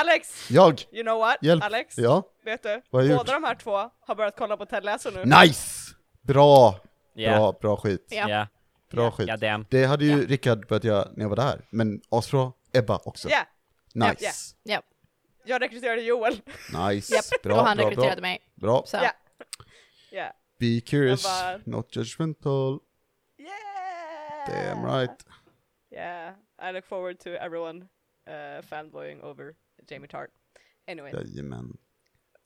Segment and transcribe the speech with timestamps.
[0.00, 0.50] Alex!
[0.50, 0.82] Jag!
[0.92, 1.36] You know what?
[1.42, 1.64] Hjälp!
[1.64, 2.22] Alex, Ja?
[2.44, 2.82] vet du?
[2.90, 3.26] Båda gjort?
[3.26, 5.24] de här två har börjat kolla på Ted Lasso nu.
[5.24, 5.94] Nice!
[6.22, 6.74] Bra!
[7.14, 8.06] Ja, Bra, bra skit.
[8.10, 8.28] Ja.
[8.28, 8.46] ja,
[8.90, 9.28] Bra skit.
[9.28, 9.66] ja damn.
[9.70, 13.28] Det hade ju Rickard börjat göra när jag var där, men asbra, Ebba också.
[13.28, 13.46] Ja,
[13.94, 14.54] Nice.
[14.62, 14.82] Ja.
[15.44, 16.40] jag rekryterade Joel.
[16.88, 17.14] Nice.
[17.14, 18.22] Japp, Bra, och han bra, rekryterade bra.
[18.28, 18.38] mig.
[18.54, 18.82] Bra.
[18.86, 18.96] Så.
[18.96, 19.10] Ja.
[20.10, 20.32] Ja.
[20.58, 22.78] Be curious, bara- not judgmental.
[23.38, 24.74] Yeah!
[24.74, 25.24] Damn right.
[25.92, 26.34] Yeah,
[26.68, 27.80] I look forward to everyone
[28.28, 29.54] uh, fanboying over
[29.90, 30.30] Jamie Tart.
[30.88, 31.76] Anyway, Jajamän.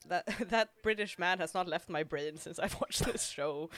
[0.09, 3.71] that that British man has not left my brain since I've watched this show.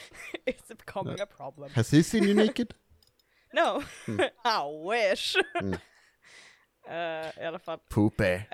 [0.46, 1.70] it's becoming a problem.
[1.74, 2.74] Has he seen you naked?
[3.54, 3.82] No,
[4.44, 5.36] I wish.
[5.56, 5.74] Mm.
[6.90, 8.44] uh, I alla fall, Poope.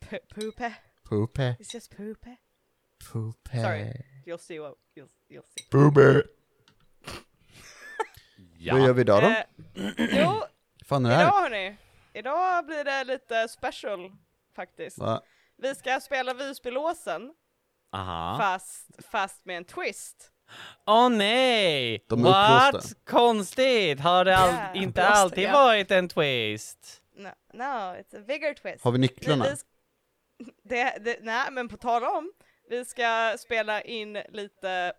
[0.00, 0.72] P- Poope.
[1.04, 1.56] Poope.
[1.60, 2.36] It's just Poope.
[2.98, 3.54] Poope.
[3.60, 3.92] Sorry.
[4.26, 5.64] You'll see what you'll you'll see.
[5.70, 6.22] Poope.
[8.60, 8.92] Vad gör Ja.
[8.92, 9.28] vi idag då?
[9.28, 10.42] Eh, jo,
[10.86, 11.42] fan är det idag här?
[11.42, 11.76] hörni.
[12.12, 14.12] Idag blir det lite special
[14.56, 14.98] faktiskt.
[14.98, 15.22] Va?
[15.56, 17.34] Vi ska spela Visbylåsen
[17.92, 18.38] Aha.
[18.38, 20.32] fast, fast med en twist.
[20.86, 22.04] Åh nej!
[22.08, 22.74] De är What?
[22.74, 22.96] upplåsta.
[23.04, 24.00] Konstigt!
[24.00, 25.52] Har det all- Ja, inte upplåsta, alltid ja.
[25.52, 27.02] varit en twist?
[27.16, 28.84] No, no it's a bigger twist.
[28.84, 29.44] Har vi nycklarna?
[29.44, 29.50] Vi,
[30.44, 32.32] vi, det, det, nej, men på tal om,
[32.68, 34.92] vi ska spela in lite,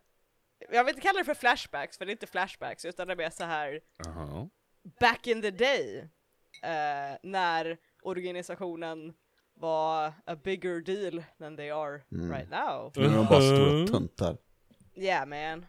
[0.72, 3.18] jag vill inte kalla det för flashbacks, för det är inte flashbacks, utan det är
[3.18, 3.80] mer så här
[5.00, 6.10] back in the day,
[6.64, 9.14] eh, när organisationen
[9.60, 12.32] var a bigger deal than they are Mm.
[12.32, 12.92] right now.
[12.96, 14.38] Nu är de bara stora töntar.
[14.96, 15.66] Yeah man.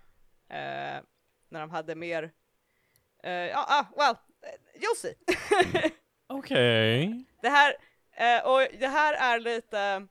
[0.49, 1.01] Eh,
[1.49, 2.31] när de hade mer,
[3.23, 5.15] eh, ja, ah, well, eh, you'll see.
[6.27, 7.25] Okej.
[7.43, 7.75] Det här,
[8.13, 10.07] eh, och det här är lite,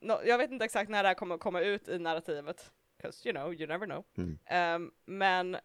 [0.00, 2.70] no, jag vet inte exakt när det här kommer komma ut i narrativet,
[3.02, 4.04] 'cause you know, you never know.
[4.16, 4.38] Mm.
[4.46, 5.56] Ehm, men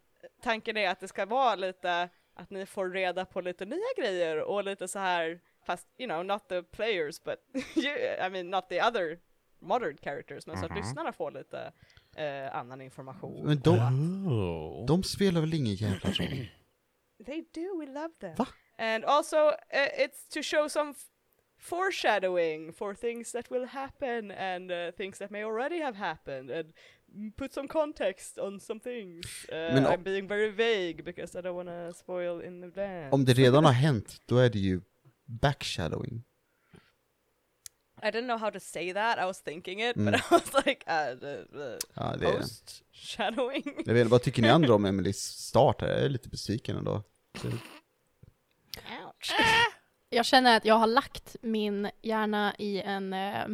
[0.42, 4.38] tanken är att det ska vara lite, att ni får reda på lite nya grejer
[4.42, 7.40] och lite så här, fast you know, not the players but,
[7.76, 7.90] you,
[8.26, 9.20] I mean not the other
[9.62, 10.78] modern characters, men så att Mhm.
[10.80, 11.72] lyssnarna får lite
[12.16, 13.46] eh, annan information.
[13.48, 14.86] Men de, Oh.
[14.86, 16.48] de spelar väl ingen jävla roll?
[17.26, 18.36] They do, we love them.
[18.38, 18.48] Va?
[18.78, 20.94] And also, uh, it's to show some
[21.58, 26.74] foreshadowing for things that will happen and uh, things that may already have happened and
[27.16, 29.46] mm, put some context on some things.
[29.52, 33.12] Uh, Men I'm being very vague because I don't want to spoil in advance.
[33.16, 34.82] Om det redan har hänt, då är det ju
[35.30, 36.24] backshadowing.
[38.02, 40.06] I didn't know how to say that, I was thinking it, Mm.
[40.12, 42.38] but I was like, uh, the, the Ja, det är...
[42.38, 43.84] post-shadowing.
[43.86, 45.88] Jag vet vad tycker ni andra om Emelies start här?
[45.88, 47.04] Jag är lite besviken ändå.
[49.06, 49.32] Ouch.
[50.12, 53.46] Jag känner att jag har lagt min hjärna i en eh,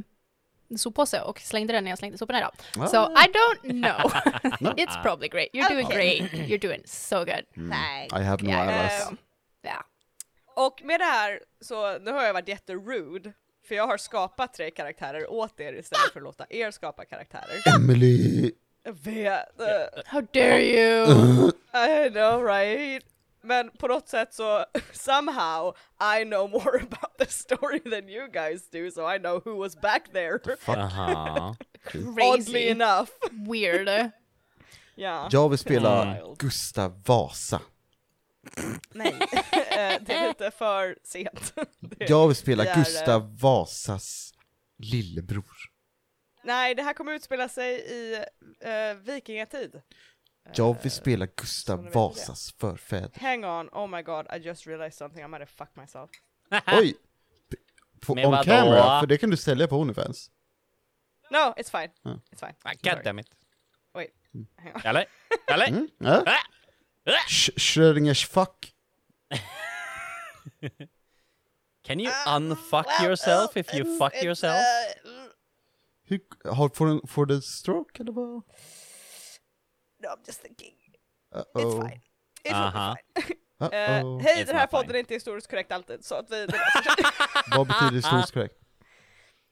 [0.77, 2.51] soppåse och slängde den när jag slängde soporna idag.
[2.79, 2.87] Ah.
[2.87, 4.11] So I don't know.
[4.59, 4.69] No.
[4.69, 5.49] It's probably great.
[5.53, 6.19] You're doing Okay.
[6.19, 6.31] great.
[6.31, 7.45] You're doing so good.
[7.57, 7.69] Mm.
[7.69, 8.07] Nej.
[8.11, 9.09] I have no ideas.
[9.09, 9.17] Ehm,
[9.61, 9.83] Ja.
[10.55, 13.33] Och med det här, så nu har jag varit jätterude,
[13.67, 17.75] för jag har skapat tre karaktärer åt er istället för att låta er skapa karaktärer.
[17.75, 18.51] Emily!
[18.83, 19.61] Jag vet,
[20.05, 21.51] How dare you?
[21.73, 23.05] I know right?
[23.41, 25.75] Men på något sätt så, somehow,
[26.19, 29.81] I know more about the story than you guys do, so I know who was
[29.81, 30.39] back there.
[30.67, 31.55] Aha.
[31.93, 32.69] Oddly Crazy.
[32.69, 33.09] enough.
[33.31, 34.11] Weird.
[34.97, 35.27] Ja.
[35.31, 36.17] Jag vill spela.
[36.39, 37.61] Gustav Vasa.
[38.93, 39.13] Nej,
[39.51, 41.53] Eh, det är lite för sent.
[41.79, 44.33] Det- Jag vill spela är, Gustav Vasas
[44.77, 45.45] lillebror.
[46.43, 48.15] Nej, det här kommer utspela sig i
[48.65, 49.81] uh, vikingatid.
[50.55, 51.89] Jag Eh, vill spela Gustav det.
[51.89, 53.11] Vasas förfäder.
[53.21, 56.09] Hang on, oh my god, I just realized something, I might have fucked myself.
[56.79, 56.95] Oj!
[58.01, 58.43] På, on vadå?
[58.43, 60.31] camera, för det kan du sälja på Onlyfans.
[61.31, 61.91] No, it's fine.
[62.03, 62.19] Ja.
[62.31, 62.55] It's fine.
[62.63, 62.71] Ah.
[62.95, 63.27] God damn it.
[63.93, 64.11] Wait.
[64.57, 64.81] Hang on.
[64.83, 65.05] Eller?
[65.47, 65.67] Eller?
[65.67, 65.87] Mm?
[65.97, 66.23] Ja?
[67.27, 68.65] Sch- Schrödingers fuck.
[71.85, 74.57] Can you Ah, unfuck yourself uh, if you it's- fuck it's, yourself?
[75.05, 75.11] uh,
[76.07, 76.19] Hur,
[76.53, 78.43] har, får, den, får den stroke eller vad?
[79.99, 80.73] no, I'm just thinking.
[81.35, 81.61] Uh-oh.
[81.61, 82.01] It's fine.
[82.43, 82.95] It will Aha.
[83.15, 83.37] be fine.
[83.61, 84.21] Eh, Uh-oh.
[84.21, 84.95] hej, It's den här podden fine.
[84.95, 86.45] är inte historiskt korrekt alltid, så att vi...
[86.45, 86.59] det.
[87.55, 88.55] Vad betyder historiskt korrekt?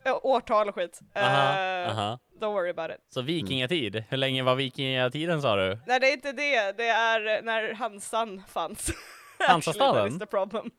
[0.24, 1.00] Årtal och skit.
[1.16, 1.54] Aha,
[1.90, 2.20] aha.
[2.42, 2.98] Don't worry about it.
[3.14, 5.80] Så vikingatid, hur länge var vikingatiden sa du?
[5.88, 6.72] Nej, det är inte det.
[6.78, 8.92] Det är när Hansan fanns.
[9.40, 10.20] Hansastaden?
[10.20, 10.72] The problem.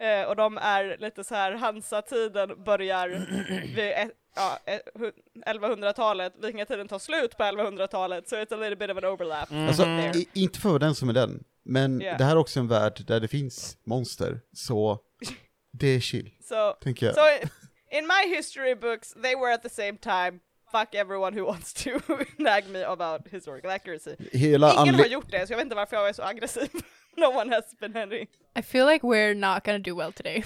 [0.00, 3.08] Eh, och de är lite så här, Hansa-tiden börjar
[3.76, 5.12] vid ett, ja, ett, hu-
[5.46, 9.52] 1100-talet, vikingatiden tar slut på 1100-talet, så it's a little bit of an overlap.
[9.52, 10.00] Alltså, Mhm.
[10.16, 12.18] i, inte för den som är den, men Yeah.
[12.18, 14.98] det här är också en värld där det finns monster, så
[15.72, 17.14] det är chill, Så, tänker jag.
[17.14, 17.48] so
[17.90, 20.40] in my history books, they were at the same time,
[20.72, 22.00] fuck everyone who wants to
[22.38, 24.16] nag me about historical accuracy.
[24.32, 26.68] Hela Ingen har gjort det, så jag vet inte varför jag är så aggressiv.
[27.16, 28.26] no one has been any.
[28.56, 30.44] I feel like we're not gonna do well today.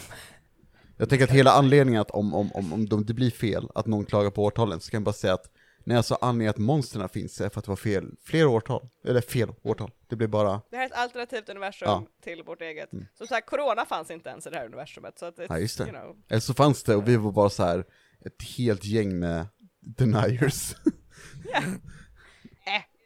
[0.97, 3.87] Jag tänker att hela anledningen att om, om, om, om de, det blir fel, att
[3.87, 5.50] någon klagar på årtalen, så kan jag bara säga att
[5.84, 8.88] när jag sa anledningen att monstren finns är för att det var fel, fler årtal,
[9.05, 9.90] eller fel årtal.
[10.08, 12.06] Det blir bara, Det här är ett alternativt universum Ja.
[12.23, 12.93] till vårt eget.
[12.93, 13.06] Mm.
[13.14, 15.84] Som sagt, corona fanns inte ens i det här universumet, så att Ja, just det.
[15.84, 16.17] you know.
[16.29, 17.84] eller så fanns det och vi var bara så här
[18.25, 19.46] ett helt gäng med
[19.81, 20.75] deniers.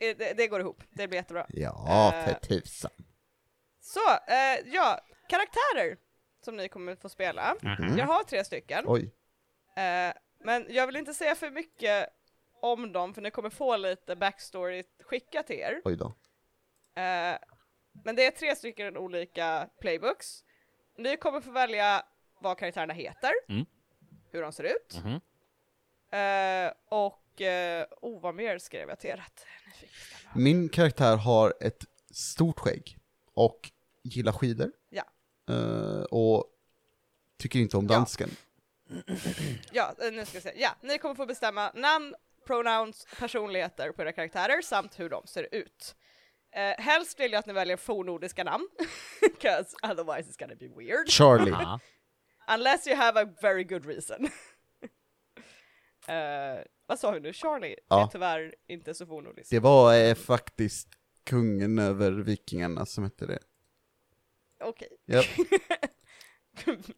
[0.00, 1.46] Eh, det, det går ihop, det blir jättebra.
[1.48, 2.24] ja, Eh.
[2.24, 2.90] för tusan.
[3.80, 5.96] Så, eh, ja, karaktärer
[6.44, 7.56] som ni kommer få spela.
[7.62, 7.98] Mm.
[7.98, 9.02] Jag har tre stycken, Oj,
[9.76, 10.12] eh,
[10.44, 12.08] men jag vill inte säga för mycket
[12.72, 15.80] om dem, för ni kommer få lite backstory skickat till er.
[15.84, 16.06] oj då.
[17.00, 17.38] Eh,
[18.04, 20.44] men det är tre stycken olika playbooks.
[20.98, 22.02] Ni kommer få välja
[22.40, 23.66] vad karaktärerna heter, Mm.
[24.32, 25.20] hur de ser ut, Mhm.
[26.10, 30.32] eh, och eh, oh, vad mer skrev jag till er att ni fick bestämma.
[30.44, 32.98] Min karaktär har ett stort skägg
[33.34, 33.70] och
[34.02, 34.72] gillar skidor.
[34.90, 35.04] Ja.
[35.54, 36.44] Eh, och
[37.38, 37.94] tycker inte om Ja.
[37.94, 38.30] dansken.
[39.72, 40.52] Ja, eh, nu ska jag se.
[40.56, 42.14] Ja, ni kommer få bestämma namn,
[42.46, 45.96] pronouns, personligheter på era karaktärer samt hur de ser ut.
[46.52, 48.68] Eh, helst vill jag att ni väljer fornordiska namn,
[49.20, 51.08] because otherwise it's gonna be weird.
[51.08, 51.50] Charlie.
[51.50, 51.80] Ja.
[52.54, 54.28] Unless you have a very good reason.
[56.08, 57.32] Eh, vad sa du nu?
[57.32, 57.76] Charlie?
[57.88, 57.96] Ja.
[57.96, 59.50] Det är tyvärr inte så fornordiskt.
[59.50, 60.88] Det var eh, faktiskt
[61.24, 63.38] kungen över vikingarna som hette det.
[64.60, 64.88] Okej.
[65.06, 65.24] Japp.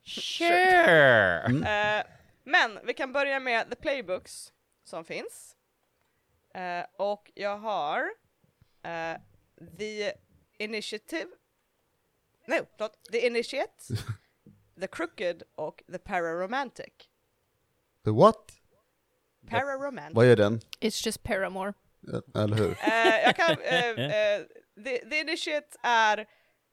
[0.05, 1.41] Sure!
[1.41, 1.63] Mm.
[1.63, 2.07] Eh,
[2.45, 4.53] men vi kan börja med the playbooks
[4.89, 5.57] som finns.
[6.55, 8.11] Eh, och jag har
[8.83, 9.21] eh,
[9.79, 10.13] the
[10.59, 11.29] initiative,
[12.47, 13.95] no, not the initiate,
[14.81, 16.93] the crooked och the pararomantic.
[18.05, 18.53] The what?
[19.47, 20.17] Pararomantic.
[20.17, 20.61] Vad är den?
[20.81, 21.75] It's just Paramore.
[22.35, 22.71] Eller hur?
[22.71, 23.57] Eh, jag kan,
[24.85, 26.29] the, the initiate är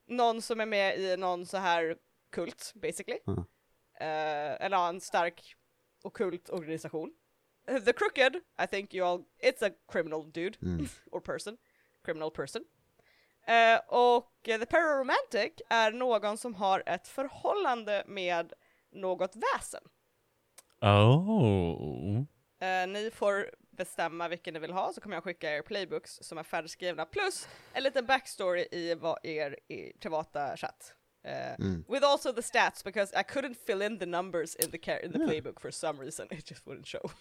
[0.08, 1.98] någon som är med i någon så här
[2.32, 3.20] kult, basically.
[3.28, 3.44] Mm.
[4.60, 5.56] Eller en stark
[6.04, 7.12] ockult organisation.
[7.68, 10.88] The crooked, I think you all, it's a criminal dude, Mm.
[11.12, 11.58] or person,
[12.04, 12.64] criminal person.
[13.48, 18.54] Eh, och eh, the pararomantic är någon som har ett förhållande med
[18.92, 19.84] något väsen.
[20.82, 22.24] Oh.
[22.60, 26.38] Eh, ni får bestämma vilken ni vill ha, så kommer jag skicka er playbooks som
[26.38, 30.94] är färdigskrivna, plus en liten backstory i vad er i privata chatt.
[31.24, 31.84] Eh, Mm.
[31.90, 35.12] With also the stats, because I couldn't fill in the numbers in the, car- in
[35.12, 35.28] the Ja.
[35.28, 37.12] playbook for some reason, it just wouldn't show.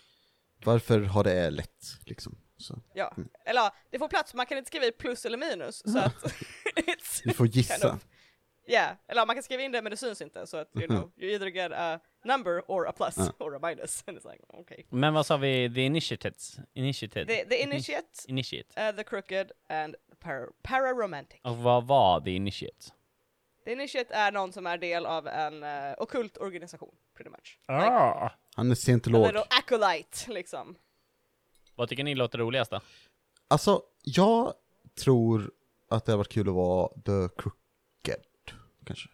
[0.64, 2.38] Varför har det lätt, liksom?
[2.56, 2.78] Så.
[2.94, 3.28] Ja, Mm.
[3.44, 6.34] eller ja, det får plats, man kan inte skriva i plus eller minus, så att
[7.24, 7.94] Ni får kind gissa.
[7.94, 8.06] of,
[8.68, 10.86] yeah, eller ja, man kan skriva in det men det syns inte, så att you
[10.86, 13.32] know, you either get a number or a plus Ja.
[13.46, 14.84] or a minus, and it's like, okay.
[14.90, 15.74] Men vad sa vi?
[15.74, 16.58] The initiates?
[16.74, 17.28] Initiated?
[17.28, 18.88] The, the initiate, Initiate.
[18.90, 21.40] uh, the crooked and the para- pararomantic.
[21.44, 22.90] Och vad var the initiate?
[23.64, 27.58] The Initiate är någon som är del av en uh, ockult organisation, pretty much.
[27.66, 28.30] Ah.
[28.54, 29.22] Han är scientolog.
[29.26, 30.76] little acolyte, liksom.
[31.74, 32.80] Vad tycker ni låter roligast då?
[33.48, 34.54] Alltså, jag
[34.98, 35.50] tror
[35.90, 38.24] att det har varit kul att vara the crooked,
[38.86, 39.08] kanske.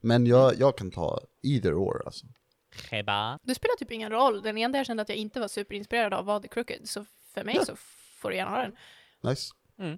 [0.00, 2.26] Men jag, jag kan ta either or, alltså.
[2.72, 3.38] Sheba.
[3.42, 4.42] Det spelar typ ingen roll.
[4.42, 7.04] Den enda jag kände att jag inte var superinspirerad av var The Crooked, så
[7.34, 7.64] för mig Ja.
[7.64, 7.76] så
[8.20, 8.76] får du gärna ha den.
[9.20, 9.52] Nice.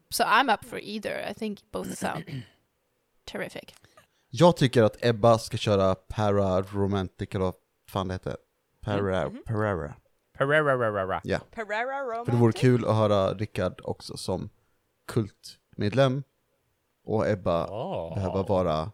[0.08, 1.30] Så I'm up for either.
[1.30, 2.24] I think both sound
[3.24, 3.74] terrific.
[4.34, 7.54] Jag tycker att Ebba ska köra para-romantic, eller vad
[7.90, 8.36] fan det heter.
[8.84, 9.42] Para, Mhm.
[9.46, 9.94] parara.
[10.38, 11.20] Pararararara.
[11.24, 11.38] Ja.
[11.50, 12.24] Pereira Romantic.
[12.26, 14.50] För det vore kul att höra Rickard också som
[15.08, 16.22] kultmedlem.
[17.04, 18.14] Och Ebba Oh.
[18.14, 18.90] behöver vara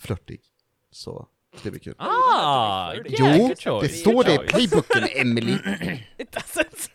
[0.00, 0.40] flörtig.
[0.90, 1.28] Så
[1.62, 1.94] det blir kul.
[1.98, 2.94] Ah!
[2.94, 3.82] Yeah, jo, choice.
[3.82, 5.52] det står det i playbooken, Emily.
[6.18, 6.88] It doesn't.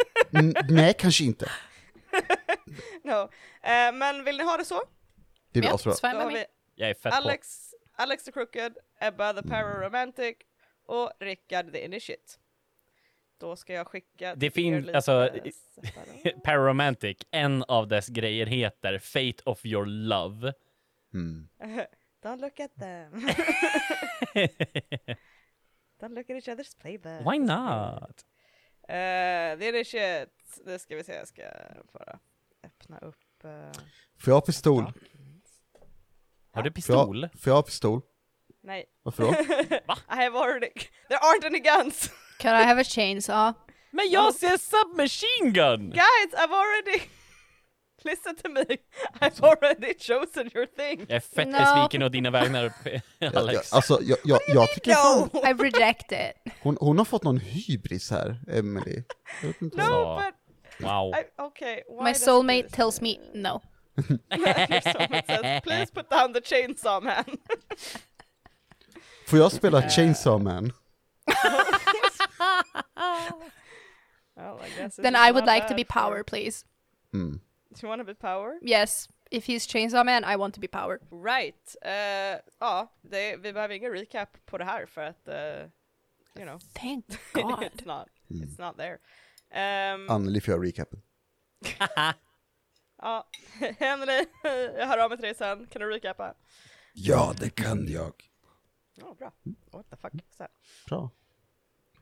[0.70, 1.52] Nej, kanske inte.
[3.04, 3.12] no.
[3.64, 4.82] Eh, men vill ni ha det så?
[5.52, 5.94] Det blir asbra.
[6.76, 7.67] Jag är fett Alex,
[8.00, 10.38] Alex the Crooked, Ebba the Pararomantic
[10.86, 12.34] och Rickard the Initiate.
[13.38, 15.30] Då ska jag skicka Det finns- alltså.
[16.44, 20.54] Pararomantic, en av dess grejer heter Fate of your love.
[21.14, 21.48] Mm.
[22.22, 23.12] Don't look at them.
[26.00, 27.24] Don't look at each other's playbooks.
[27.32, 28.26] Why not?
[28.90, 30.32] Uh, the Initiate,
[30.66, 31.42] nu ska vi se, jag ska
[31.94, 32.20] bara
[32.64, 33.16] öppna upp.
[33.46, 33.72] Uh,
[34.18, 34.86] Får jag pistol?
[36.58, 37.22] Har du Får pistol?
[37.34, 38.02] jag, får jag ha pistol?
[38.64, 38.86] nej.
[39.04, 39.30] Varför då?
[40.14, 40.70] I have already,
[41.10, 42.12] there aren't any guns!
[42.40, 43.54] Can I have a chainsaw?
[43.92, 45.90] Men jag ser submachine gun!
[45.90, 47.02] Guys, I've already,
[48.04, 48.66] listen to me,
[49.22, 51.06] I've already chosen your thing.
[51.10, 51.58] Jag är fett No.
[51.58, 53.74] besviken å dina vägnar, Jag, jag, Alex.
[53.74, 55.40] alltså, jag, jag, jag tycker fan, No!
[55.50, 56.54] I reject it.
[56.62, 59.04] hon, hon har fått någon hybris här, Emily.
[59.42, 59.78] Jag vet inte.
[59.90, 60.34] No, but,
[60.80, 61.14] Wow.
[61.16, 61.76] I, okay.
[61.90, 63.62] why My soulmate tells me no.
[64.38, 67.26] Your soulmate says, please put down the chainsaw man.
[69.28, 70.72] Får jag spela Chainsaw Man?
[74.36, 76.64] Well, I guess Then I would like to bad be for- power, please.
[77.14, 77.40] Mm.
[77.74, 78.58] Do you wanna be power?
[78.62, 81.00] Yes, if he's Chainsaw Man, I want to be power.
[81.12, 81.76] Right.
[81.82, 85.62] eh, ja, det, vi behöver ingen recap på det här för att, eh,
[86.36, 87.86] you know, Thank it's God.
[87.86, 88.44] not, Mm.
[88.44, 88.98] it's not there.
[89.96, 91.02] Um, Anneli får göra recapen.
[92.98, 93.28] Ja,
[93.80, 94.26] Henry,
[94.78, 95.68] jag hör av mig till dig sen.
[95.68, 96.34] Kan du recapa?
[96.94, 98.14] Ja, det kan jag.
[98.96, 99.32] Ja, bra.
[99.72, 100.14] What the fuck.
[100.38, 100.52] Så här.
[100.88, 101.10] Bra.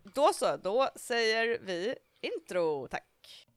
[0.03, 3.47] Då så, då säger vi intro, tack.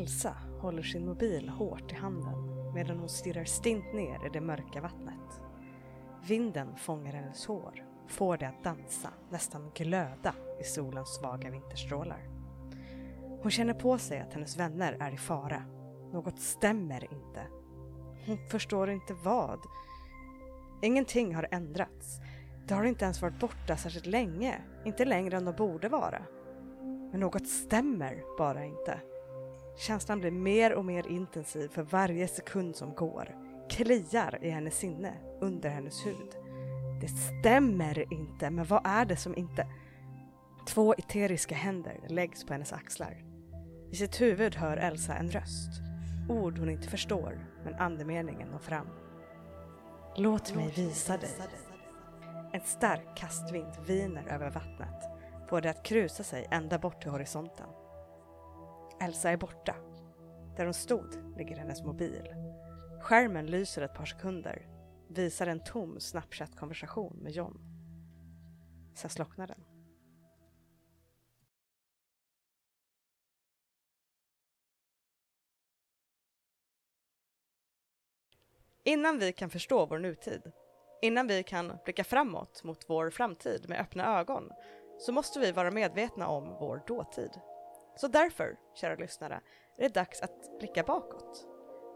[0.00, 4.80] Elsa håller sin mobil hårt i handen medan hon stirrar stint ner i det mörka
[4.80, 5.40] vattnet.
[6.28, 12.28] Vinden fångar hennes hår, får det att dansa, nästan glöda i solens svaga vinterstrålar.
[13.42, 15.62] Hon känner på sig att hennes vänner är i fara.
[16.12, 17.46] Något stämmer inte.
[18.26, 19.60] Hon förstår inte vad.
[20.82, 22.20] Ingenting har ändrats.
[22.68, 26.22] De har inte ens varit borta särskilt länge, inte längre än de borde vara.
[27.10, 29.00] Men något stämmer bara inte.
[29.80, 33.36] Känslan blir mer och mer intensiv för varje sekund som går.
[33.70, 36.36] Kliar i hennes sinne, under hennes hud.
[37.00, 39.66] Det stämmer inte, men vad är det som inte...
[40.68, 43.24] Två eteriska händer läggs på hennes axlar.
[43.90, 45.70] I sitt huvud hör Elsa en röst.
[46.28, 48.86] Ord hon inte förstår, men andemeningen når fram.
[50.16, 51.36] Låt mig visa dig.
[52.52, 55.04] En stark kastvind viner över vattnet,
[55.48, 57.66] får det att krusa sig ända bort till horisonten.
[59.00, 59.76] Elsa är borta.
[60.56, 62.34] Där hon stod ligger hennes mobil.
[63.00, 64.68] Skärmen lyser ett par sekunder,
[65.08, 67.58] visar en tom Snapchat-konversation med John.
[68.94, 69.64] Sen slocknar den.
[78.84, 80.52] Innan vi kan förstå vår nutid,
[81.02, 84.50] innan vi kan blicka framåt mot vår framtid med öppna ögon,
[84.98, 87.30] så måste vi vara medvetna om vår dåtid.
[88.00, 89.40] Så därför, kära lyssnare,
[89.76, 91.46] är det dags att blicka bakåt.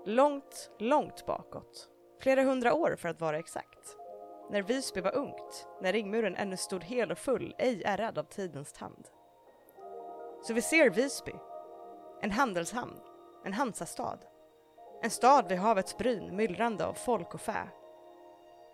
[0.07, 1.89] Långt, långt bakåt.
[2.21, 3.97] Flera hundra år för att vara exakt.
[4.51, 8.73] När Visby var ungt, när ringmuren ännu stod hel och full, ej ärrad av tidens
[8.73, 9.09] tand.
[10.43, 11.33] Så vi ser Visby,
[12.21, 13.01] en handelshamn,
[13.45, 14.19] en Hansastad.
[15.03, 17.69] En stad vid havets bryn, myllrande av folk och fä.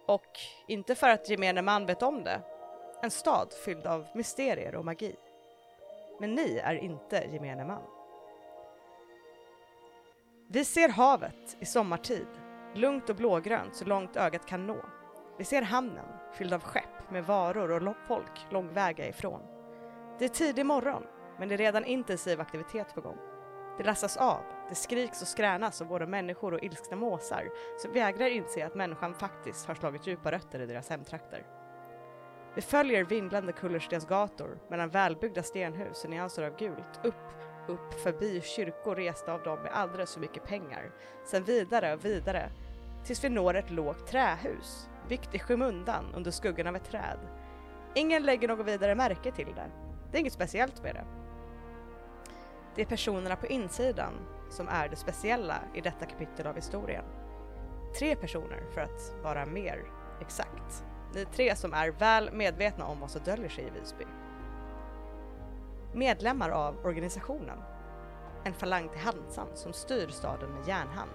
[0.07, 2.41] Och, inte för att gemene man vet om det,
[3.03, 5.17] en stad fylld av mysterier och magi.
[6.21, 7.83] Men ni är inte gemene man.
[10.49, 12.27] Vi ser havet i sommartid,
[12.75, 14.77] lugnt och blågrönt så långt ögat kan nå.
[15.39, 19.41] Vi ser hamnen fylld av skepp med varor och folk långväga ifrån.
[20.19, 21.03] Det är tidig morgon,
[21.39, 23.19] men det är redan intensiv aktivitet på gång.
[23.79, 27.49] Det lastas av, det skriks och skränas av både människor och ilskna måsar
[27.79, 31.60] som vägrar inse att människan faktiskt har slagit djupa rötter i deras hemtrakter.
[32.55, 37.15] Vi följer vindlande kullerstensgator mellan välbyggda stenhus i nyanser av gult, upp,
[37.69, 40.91] upp förbi kyrkor resta av dem med alldeles för mycket pengar,
[41.25, 42.51] sen vidare och vidare
[43.05, 47.19] tills vi når ett lågt trähus, byggt i skymundan under skuggan av ett träd.
[47.95, 49.71] Ingen lägger något vidare märke till det.
[50.11, 51.05] Det är inget speciellt med det.
[52.75, 54.13] Det är personerna på insidan
[54.51, 57.05] som är det speciella i detta kapitel av historien.
[57.99, 59.85] Tre personer för att vara mer
[60.21, 60.85] exakt.
[61.15, 64.05] Ni tre som är väl medvetna om vad som döljer sig i Visby.
[65.95, 67.59] Medlemmar av organisationen.
[68.45, 71.11] En falang till Hansan som styr staden med järnhand.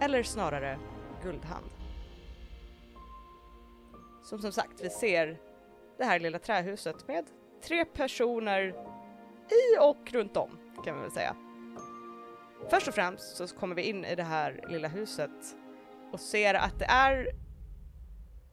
[0.00, 0.78] Eller snarare
[1.22, 1.70] guldhand.
[4.22, 5.40] Som som sagt, vi ser
[5.98, 7.24] det här lilla trähuset med
[7.62, 8.68] tre personer
[9.48, 10.50] i och runt om
[10.84, 11.36] kan vi väl säga.
[12.70, 15.30] Först och främst så kommer vi in i det här lilla huset
[16.12, 17.41] och ser att det är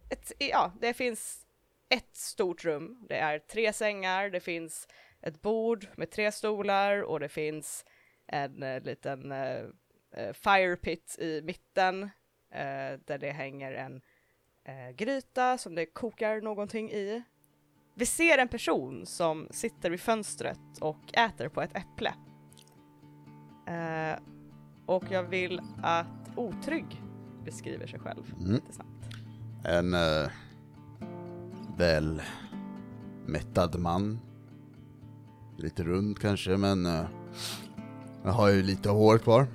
[0.10, 1.46] ett, ja, det finns
[1.90, 3.06] ett stort rum.
[3.10, 4.88] Det är tre sängar, det finns
[5.22, 7.86] ett bord med tre stolar och det finns
[8.28, 9.64] en eh, liten eh,
[10.16, 12.04] eh, fire pit i mitten
[12.52, 14.02] eh, där det hänger en
[14.64, 17.24] eh, gryta som det kokar någonting i.
[17.96, 22.14] Vi ser en person som sitter vid fönstret och äter på ett äpple.
[23.68, 24.20] Eh,
[24.86, 27.02] och jag vill att Otrygg
[27.46, 28.52] beskriver sig själv Mm.
[28.54, 28.99] lite snabbt.
[29.64, 30.30] En eh,
[31.78, 32.22] väl
[33.26, 34.20] mättad man.
[35.58, 37.06] Lite rund kanske, men eh,
[38.24, 39.48] jag har ju lite hår kvar.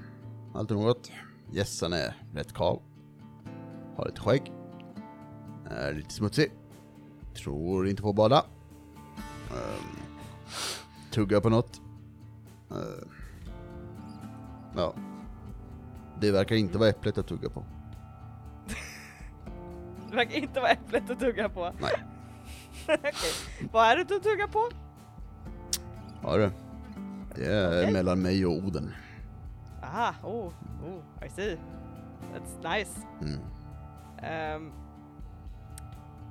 [0.54, 1.10] Alltid något.
[1.52, 2.82] Gässan är rätt kav.
[3.96, 4.52] Har lite skägg.
[5.70, 6.52] Är lite smutsig.
[7.34, 8.44] Tror inte på att bada.
[9.50, 9.98] Ehm, um,
[11.10, 11.80] tuggar på något.
[12.72, 13.08] Uh,
[14.76, 14.94] ja.
[16.20, 17.64] Det verkar inte vara äpplet jag tuggar på.
[20.14, 21.72] Det verkar inte vara äpplet att tugga på.
[21.80, 21.92] Nej.
[22.98, 24.68] Okej, vad är det du tuggar på?
[26.22, 26.50] Ja det.
[27.34, 27.92] Det är Okej.
[27.92, 28.92] mellan mig och Oden.
[29.82, 30.46] Aha, oh,
[30.84, 31.56] oh, I see.
[32.34, 33.00] That's nice.
[33.20, 33.40] Mm.
[34.22, 34.72] Ehm,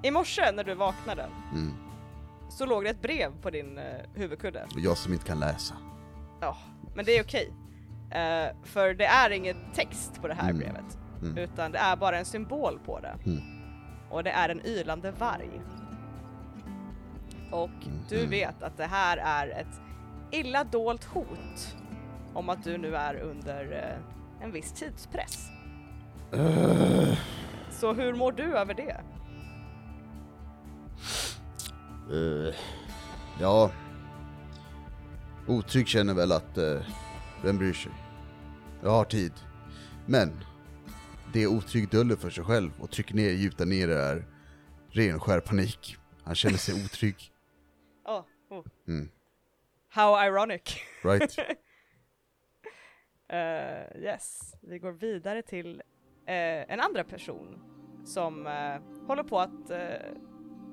[0.03, 1.73] I morse när du vaknade Mm.
[2.49, 4.63] så låg det ett brev på din uh, huvudkudde.
[4.73, 5.73] Och jag som inte kan läsa.
[6.41, 6.57] Ja,
[6.95, 7.53] men det är okej.
[8.11, 10.57] Eh, för det är ingen text på det här Mm.
[10.57, 11.37] brevet, Mm.
[11.37, 13.15] utan det är bara en symbol på det.
[13.25, 13.41] Mm.
[14.13, 15.61] Och det är en ylande varg.
[17.51, 17.69] Och
[18.09, 18.29] du Mhm.
[18.29, 19.81] vet att det här är ett
[20.31, 21.75] illa dolt hot
[22.33, 25.47] om att du nu är under eh, en viss tidspress.
[27.71, 29.01] Så hur mår du över det?
[32.11, 32.55] Eh,
[33.39, 33.71] ja.
[35.47, 36.81] Otrygg känner väl att, uh,
[37.43, 37.91] vem bryr sig?
[38.83, 39.33] Jag har tid.
[40.05, 40.43] Men,
[41.33, 44.25] det Otrygg döljer för sig själv och trycker ner gjuta ner det är
[44.89, 45.97] ren skär panik.
[46.23, 47.31] Han känner sig otrygg.
[48.05, 48.65] Oh, oh.
[48.87, 49.09] Mm.
[49.89, 50.61] How ironic.
[51.03, 51.35] Right?
[53.27, 55.81] Eh, yes, vi går vidare till
[56.25, 57.59] eh, en andra person
[58.05, 59.71] som eh, håller på att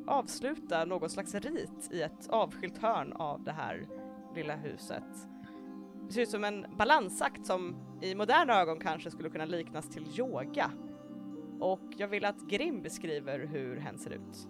[0.06, 3.88] avsluta någon slags rit i ett avskilt hörn av det här
[4.34, 5.04] lilla huset.
[6.10, 10.06] Det ser ut som en balansakt som i moderna ögon kanske skulle kunna liknas till
[10.18, 10.70] yoga.
[11.60, 14.48] Och jag vill att Grim beskriver hur hen ser ut.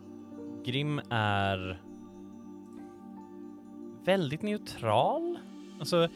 [0.64, 1.82] Grim är
[4.04, 5.38] väldigt neutral.
[5.78, 6.08] Alltså,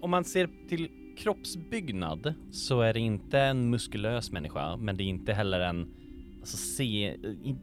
[0.00, 5.08] om man ser till kroppsbyggnad så är det inte en muskulös människa, men det är
[5.08, 5.88] inte heller en
[6.38, 7.16] alltså, se,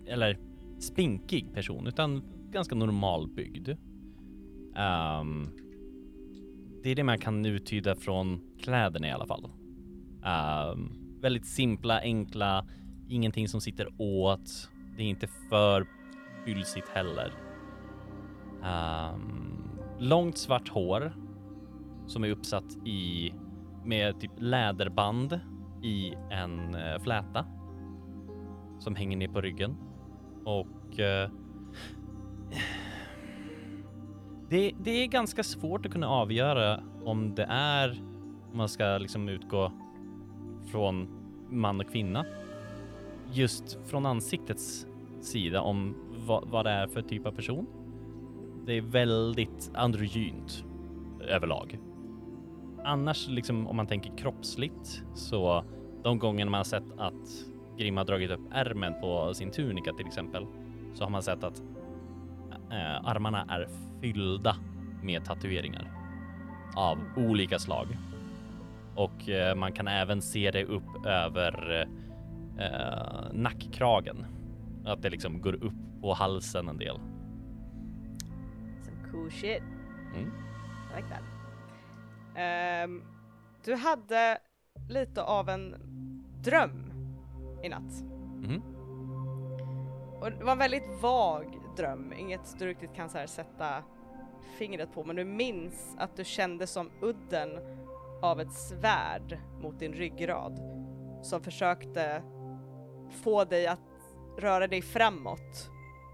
[0.08, 0.40] eller
[0.80, 3.70] spinkig person, utan ganska normalbyggd.
[3.70, 3.76] Um,
[4.76, 5.65] ehm,
[6.86, 9.46] det är det man kan uttyda från kläderna i alla fall.
[10.74, 12.66] Um, väldigt simpla, enkla,
[13.10, 14.70] ingenting som sitter åt.
[14.98, 15.88] Det är inte för
[16.46, 17.34] bylsigt heller.
[18.64, 21.14] Um, långt svart hår
[22.08, 23.34] som är uppsatt i
[23.86, 25.40] med typ läderband
[25.84, 27.46] i en eh, fläta
[28.80, 29.76] som hänger ner på ryggen
[30.46, 31.32] och uh,
[34.50, 38.02] det, det är ganska svårt att kunna avgöra om det är
[38.52, 39.72] om man ska liksom utgå
[40.72, 41.08] från
[41.50, 42.26] man och kvinna
[43.32, 44.88] just från ansiktets
[45.22, 45.96] sida om
[46.28, 47.68] vad, vad det är för typ av person.
[48.66, 50.66] Det är väldigt androgynt
[51.28, 51.80] överlag.
[52.84, 55.64] Annars, liksom om man tänker kroppsligt, så
[56.04, 57.46] de gångerna man har sett att
[57.78, 60.46] Grim har dragit upp ärmen på sin tunika till exempel,
[60.94, 61.64] så har man sett att
[62.76, 63.68] eh, armarna är
[64.02, 64.56] fyllda
[65.02, 65.92] med tatueringar
[66.76, 67.88] av olika slag.
[68.96, 71.88] Och eh, man kan även se det upp över
[72.60, 74.26] eh, nackkragen.
[74.86, 77.00] Att det liksom går upp på halsen en del.
[78.82, 79.64] Some cool shit.
[80.16, 80.32] Mm.
[80.94, 81.24] I like that.
[82.36, 83.04] Ehm,
[83.66, 84.38] du hade
[84.90, 85.76] lite av en
[86.44, 86.92] dröm
[87.64, 88.04] i natt.
[88.42, 88.62] Mhm.
[90.22, 93.84] Och det var en väldigt vag dröm, inget du riktigt kan så här sätta
[94.58, 97.50] fingret på, men du minns att du kände som udden
[98.22, 100.60] av ett svärd mot din ryggrad
[101.22, 102.24] som försökte
[103.24, 103.80] få dig att
[104.38, 105.70] röra dig framåt,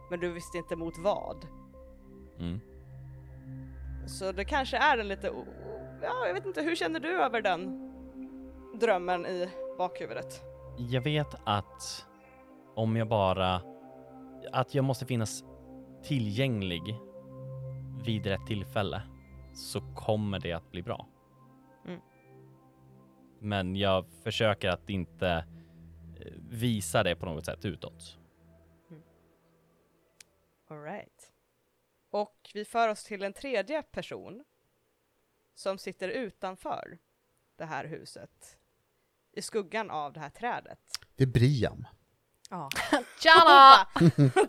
[0.10, 1.46] men du visste inte mot vad.
[2.40, 2.60] Mm.
[4.08, 5.32] Så det kanske är en lite,
[6.02, 7.92] ja jag vet inte, hur känner du över den
[8.80, 10.42] drömmen i bakhuvudet?
[10.78, 12.06] Jag vet att
[12.76, 13.62] om jag bara,
[14.52, 15.44] att jag måste finnas
[16.04, 16.82] tillgänglig
[18.06, 19.02] vid rätt tillfälle
[19.54, 21.08] så kommer det att bli bra.
[21.86, 22.02] Mm.
[23.40, 25.28] Men jag försöker att inte
[26.20, 28.18] eh, visa det på något sätt utåt.
[30.68, 31.32] Alright.
[32.10, 34.44] Och vi för oss till en tredje person
[35.56, 36.98] som sitter utanför
[37.56, 38.58] det här huset
[39.32, 40.80] i skuggan av det här trädet.
[41.16, 41.88] Det är Briam.
[42.52, 43.86] Tjena!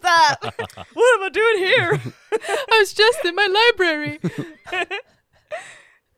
[0.00, 0.38] That,
[0.94, 2.00] what am I doing here?
[2.72, 4.18] I was just in my library!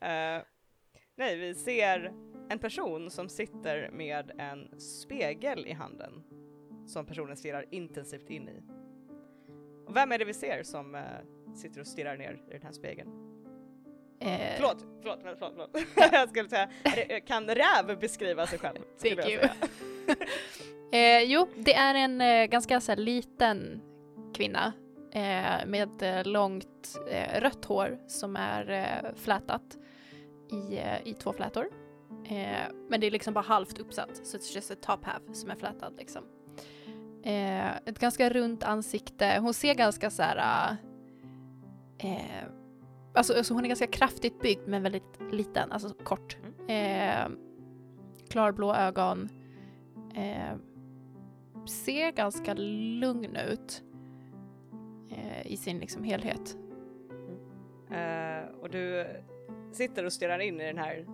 [0.00, 0.42] Eh,
[1.16, 2.12] nej, vi ser
[2.50, 6.22] en person som sitter med en spegel i handen
[6.86, 8.62] som personen stirrar intensivt in i.
[9.86, 11.02] Och vem är det vi ser som eh,
[11.54, 13.33] sitter och stirrar ner i den här spegeln?
[14.20, 15.70] Eh, Förlåt, förlåt, förlåt, förlåt.
[15.72, 16.12] förlåt.
[16.12, 18.78] jag skulle säga, är det- kan räv beskriva sig själv?
[19.02, 19.40] Thank jag you.
[20.92, 23.80] Eh, jo, det är en eh, ganska så här, liten
[24.34, 24.72] kvinna
[25.12, 29.62] eh, med eh, långt eh, rött hår som är eh, flätat
[30.52, 30.78] i,
[31.10, 31.68] i två flätor.
[32.88, 35.54] Men det är liksom bara halvt uppsatt, så it's just a top half som är
[35.56, 36.22] flätad liksom.
[37.86, 39.38] Ett ganska runt ansikte.
[39.40, 40.76] Hon ser ganska så här...
[43.14, 46.36] Alltså, alltså hon är ganska kraftigt byggd men väldigt liten, alltså kort.
[46.68, 47.28] Eh,
[48.28, 49.28] klarblå ögon.
[50.14, 50.56] Eh,
[51.66, 53.82] ser ganska lugn ut
[55.10, 56.56] eh, i sin liksom helhet.
[57.90, 59.06] Eh, och du
[59.72, 61.06] sitter och stirrar in i den här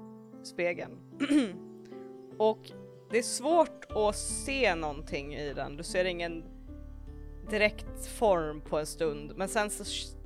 [0.42, 0.98] spegeln.
[2.38, 2.72] och
[3.10, 5.76] det är svårt att se någonting i den.
[5.76, 6.44] Du ser ingen
[7.50, 9.84] direkt form på en stund, men sen så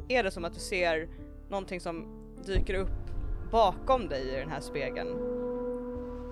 [0.09, 1.09] är det som att du ser
[1.49, 2.07] någonting som
[2.47, 3.11] dyker upp
[3.51, 5.09] bakom dig i den här spegeln.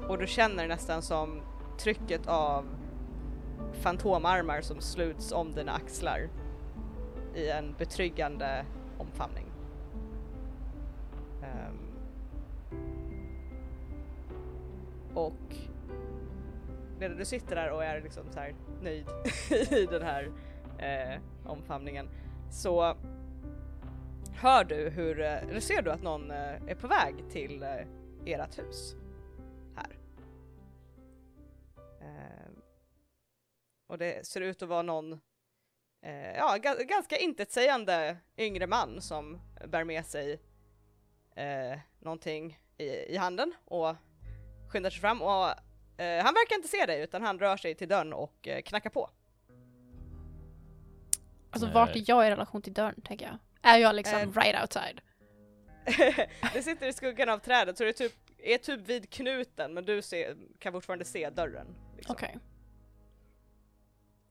[0.09, 1.41] Och du känner nästan som
[1.79, 2.65] trycket av
[3.73, 6.29] fantomarmar som sluts om dina axlar
[7.35, 8.65] i en betryggande
[8.99, 9.47] omfamning.
[11.43, 11.79] Um.
[15.15, 15.57] och
[16.99, 19.07] medan du sitter där och är liksom så här nöjd
[19.71, 20.31] i den här
[20.79, 22.09] eh, omfamningen
[22.51, 22.97] så
[24.35, 27.87] hör du hur, eh, eller ser du att någon eh, är på väg till eh,
[28.27, 28.95] ert hus
[29.77, 29.99] här.
[32.01, 32.63] Ehm.
[33.87, 35.21] och det ser ut att vara någon
[36.37, 40.41] ja, ga- ganska intetsägande yngre man som bär med sig
[41.35, 43.97] eh, någonting i, i handen och
[44.69, 45.49] skyndar sig fram och
[46.01, 48.91] eh, han verkar inte se dig utan han rör sig till dörren och eh, knackar
[48.91, 49.11] på.
[51.51, 53.39] Alltså vart är jag i relation till dörren tänker jag?
[53.63, 54.33] Är jag liksom Eh.
[54.33, 55.01] right outside?
[56.55, 59.85] det sitter i skuggan av trädet så det är typ, är typ vid knuten men
[59.85, 61.67] du ser, kan fortfarande se dörren.
[61.97, 62.15] Liksom.
[62.15, 62.39] Okej.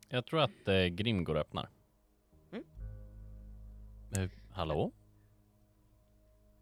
[0.10, 1.70] Jag tror att eh, Grim går och öppnar.
[2.52, 2.64] Mm.
[4.18, 4.92] Eh, hallå?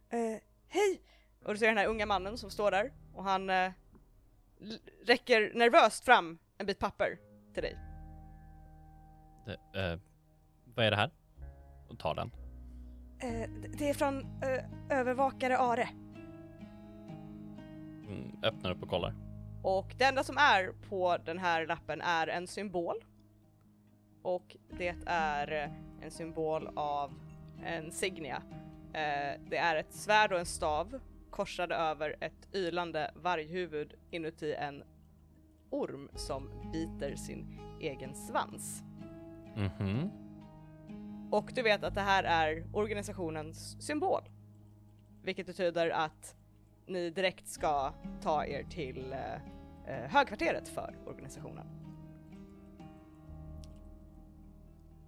[0.09, 1.01] Eh, hej!
[1.45, 3.71] Och du ser den här unga mannen som står där och han eh,
[5.05, 7.19] räcker nervöst fram en bit papper
[7.53, 7.77] till dig.
[9.45, 9.99] Det, eh,
[10.75, 11.11] vad är det här?
[11.89, 12.31] Och tar den.
[13.21, 15.89] Eh, det är från eh, övervakare Are.
[18.07, 19.13] Mm, öppnar upp och kollar.
[19.63, 22.95] Och det enda som är på den här lappen är en symbol.
[24.21, 27.13] Och det är en symbol av
[27.63, 28.41] en signia.
[28.93, 34.83] Eh, det är ett svärd och en stav korsade över ett ylande varghuvud inuti en
[35.69, 38.83] orm som biter sin egen svans.
[39.55, 40.09] Mhm.
[41.31, 44.21] Och du vet att det här är organisationens symbol.
[45.23, 46.35] Vilket betyder att
[46.85, 49.33] ni direkt ska ta er till eh,
[49.93, 51.67] eh, högkvarteret för organisationen.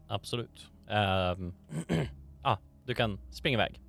[0.08, 0.72] Absolut.
[0.90, 1.54] Ehm,
[2.42, 3.82] ah, du kan springa iväg.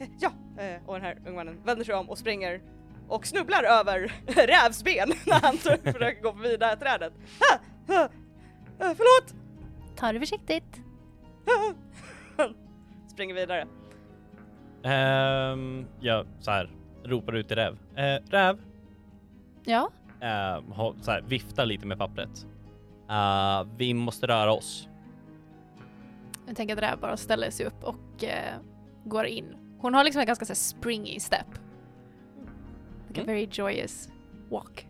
[0.00, 2.62] Eh, Ja, eh, och den här ungmannen vänder sig om och springer
[3.08, 5.56] och snubblar över rävsben när han
[5.92, 7.12] försöker gå förbi det här trädet.
[7.52, 7.58] Ah,
[7.94, 8.08] ah,
[8.80, 9.43] eh, förlåt!
[10.04, 10.80] Ta det försiktigt.
[13.12, 13.66] Springer vidare.
[14.82, 16.70] Ehm, jag så här,
[17.04, 17.78] ropar ut till Räv.
[17.96, 18.58] Eh, Räv!
[19.64, 19.90] Ja,
[20.22, 22.46] Uh, så här, viftar lite med pappret.
[23.10, 24.88] Eh, vi måste röra oss.
[26.46, 28.54] jag tänker att Räv bara ställer sig upp och eh,
[29.04, 29.56] går in.
[29.78, 31.46] Hon har liksom en ganska så här, springy step.
[33.08, 33.26] Like a Mm.
[33.26, 34.08] very joyous
[34.50, 34.88] walk.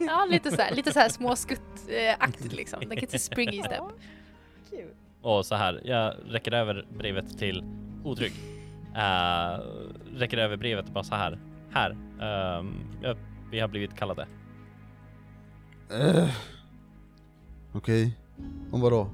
[0.00, 2.80] Ja, lite så här, lite så här småskuttaktigt liksom.
[2.80, 3.80] Like it's a springy step.
[5.22, 7.64] Och så här, jag räcker över brevet till
[8.04, 8.32] Otrygg.
[8.96, 9.60] Uh,
[10.16, 11.38] räcker över brevet och bara så här.
[11.70, 11.96] Här.
[13.02, 13.14] ja,
[13.50, 14.26] vi har blivit kallade.
[15.90, 16.28] Eh.
[17.72, 18.18] Okej.
[18.72, 19.10] Om vad då?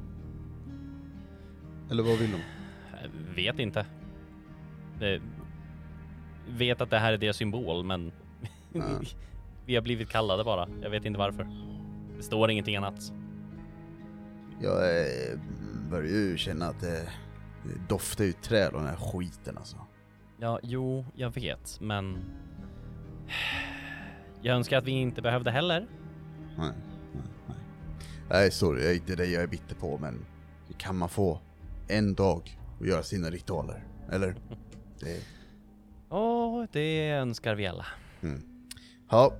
[1.90, 2.36] Eller vad vill de?
[2.36, 3.86] Eh, vet inte.
[6.48, 8.12] Vet att det här är deras symbol, men.
[9.70, 10.68] Vi har blivit kallade bara.
[10.82, 11.48] Jag vet inte varför.
[12.16, 13.12] Det står ingenting annat.
[14.60, 15.38] Jag eh,
[15.90, 17.08] börjar ju känna att det,
[17.64, 19.76] det doftar ju träd och den här skiten alltså.
[20.38, 22.18] Ja, jo, jag vet, men
[24.42, 25.86] jag önskar att vi inte behövde heller.
[26.58, 26.72] nej,
[27.12, 27.56] nej, nej.
[28.30, 30.26] Nej, sorry, jag är inte det jag är bitter på, men
[30.78, 31.40] kan man få
[31.88, 33.84] en dag att göra sina ritualer?
[34.12, 34.34] Eller?
[35.00, 35.20] Det...
[36.08, 37.86] Åh, det önskar vi alla.
[38.22, 38.42] Mm.
[39.10, 39.32] Ja.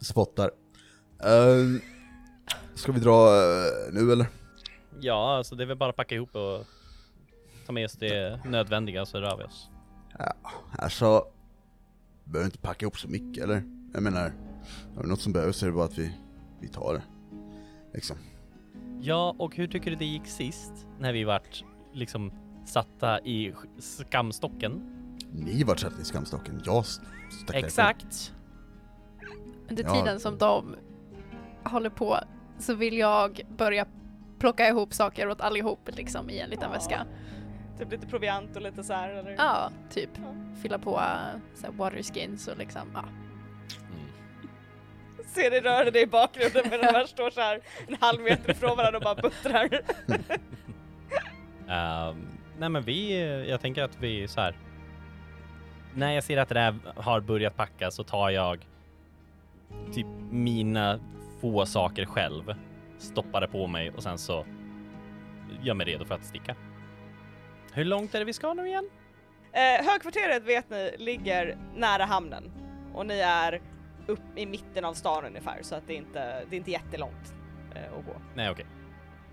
[0.00, 0.50] Spottar.
[1.24, 1.80] Uh,
[2.74, 4.26] ska vi dra uh, nu eller?
[5.00, 6.66] Ja, alltså det är väl bara att packa ihop och
[7.66, 9.70] ta med oss det nödvändiga så rör vi oss.
[10.18, 10.34] Ja,
[10.78, 11.26] alltså.
[12.24, 13.62] Behöver inte packa ihop så mycket eller?
[13.92, 14.32] Jag menar,
[14.96, 16.12] har vi något som behövs så är det bara att vi,
[16.60, 17.02] vi tar det.
[17.94, 18.16] Liksom.
[19.00, 20.86] Ja, och hur tycker du det gick sist?
[20.98, 22.32] När vi vart liksom
[22.66, 24.99] satta i skamstocken?
[25.32, 28.32] Ni vart satta i skamstocken, jag stack Exakt.
[29.70, 30.18] Under tiden ja.
[30.18, 30.76] som de
[31.64, 32.18] håller på
[32.58, 33.86] så vill jag börja
[34.38, 36.72] plocka ihop saker åt allihop liksom i en liten ja.
[36.72, 37.06] väska.
[37.78, 39.30] Typ lite proviant och lite så här eller?
[39.38, 40.10] Ja, typ.
[40.14, 40.34] Ja.
[40.62, 41.02] Fylla på
[41.54, 43.04] så här, waterskins och liksom, ja.
[43.92, 44.08] Mm.
[45.26, 48.50] Ser dig röra dig i bakgrunden medan de här står så här en halv meter
[48.50, 49.80] ifrån varandra och bara buttrar.
[52.10, 54.56] um, nej men vi, jag tänker att vi så här.
[55.94, 58.66] När jag ser att det där har börjat packa så tar jag
[59.94, 61.00] typ mina
[61.40, 62.54] få saker själv,
[62.98, 64.46] stoppar det på mig och sen så
[65.62, 66.56] gör mig redo för att sticka.
[67.72, 68.90] Hur långt är det vi ska nu igen?
[69.52, 72.52] Eh, högkvarteret vet ni ligger nära hamnen
[72.94, 73.60] och ni är
[74.06, 77.34] upp i mitten av stan ungefär så att det är inte, det är inte jättelångt
[77.74, 78.12] eh, att gå.
[78.34, 78.64] Nej okej.
[78.64, 78.76] Okay.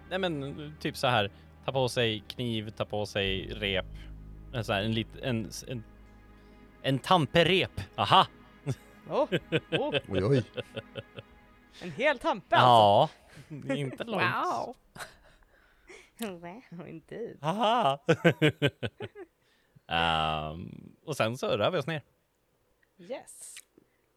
[0.09, 1.31] Nej men typ så här,
[1.65, 3.85] ta på sig kniv, ta på sig rep,
[4.61, 5.83] så här, en lit, en, en,
[6.81, 8.27] en tamperep, aha!
[9.09, 9.27] Oh,
[9.71, 9.93] oh.
[10.09, 10.43] oj, oj.
[11.81, 13.15] En hel tampe alltså?
[13.49, 14.23] Ja, inte långt.
[14.23, 14.75] Wow.
[16.41, 17.37] wow, indeed.
[17.41, 17.99] Haha!
[20.51, 22.01] um, och sen så rör vi oss ner.
[22.97, 23.55] Yes.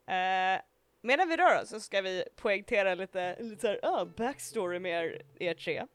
[0.08, 0.62] Uh,
[1.00, 5.22] medan vi rör oss så ska vi poängtera lite, lite såhär, oh, backstory med er,
[5.38, 5.80] er tre.
[5.80, 5.86] Uh,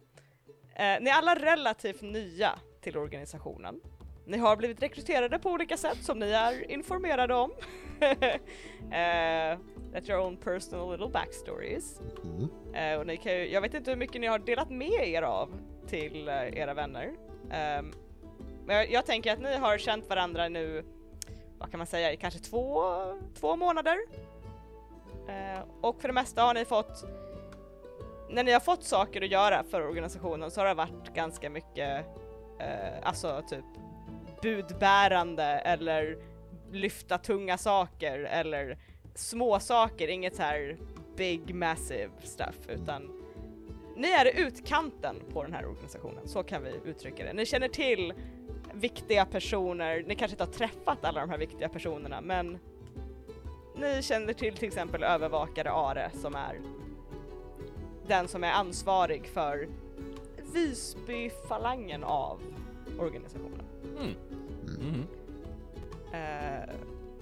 [0.76, 3.82] ni är alla relativt nya till organisationen.
[4.26, 7.52] Ni har blivit rekryterade på olika sätt som ni är informerade om.
[8.02, 9.60] uh,
[9.94, 12.00] that your own personal little backstories.
[12.24, 12.50] Mm.
[12.76, 15.22] Uh, och ni kan ju, jag vet inte hur mycket ni har delat med er
[15.22, 15.54] av
[15.88, 17.08] till uh, era vänner.
[17.44, 17.94] Um,
[18.66, 20.86] men jag, jag, tänker att ni har känt varandra nu,
[21.58, 22.84] vad kan man säga, i kanske två,
[23.40, 23.98] två månader.
[25.30, 27.04] Uh, och för det mesta har ni fått,
[28.30, 32.06] när ni har fått saker att göra för organisationen så har det varit ganska mycket,
[33.04, 33.66] alltså typ
[34.42, 36.18] budbärande eller
[36.72, 38.78] lyfta tunga saker eller
[39.16, 40.78] små saker, inget så här
[41.18, 43.22] big massive stuff utan
[43.96, 47.34] ni är i utkanten på den här organisationen, så kan vi uttrycka det.
[47.34, 48.14] Ni känner till
[48.74, 52.58] viktiga personer, ni kanske inte har träffat alla de här viktiga personerna men
[53.76, 56.60] ni känner till till exempel övervakare Are som är
[58.08, 59.68] den som är ansvarig för
[60.54, 62.42] Visbyfalangen av
[63.00, 63.75] organisationen.
[63.98, 64.16] Mm.
[64.80, 65.08] Mm.
[66.06, 66.76] Uh,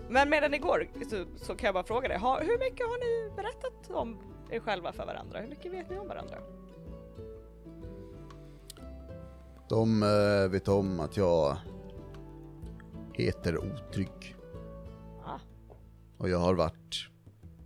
[0.10, 2.99] men medan ni går så, så, kan jag bara fråga dig, ha, hur mycket har
[2.99, 4.17] ni berättat om
[4.49, 5.39] er själva för varandra?
[5.39, 6.38] Hur mycket vet ni om varandra?
[9.69, 11.58] De uh, vet om att jag
[13.13, 14.36] heter Otrygg.
[15.26, 15.39] Ah.
[16.17, 17.10] Och jag har varit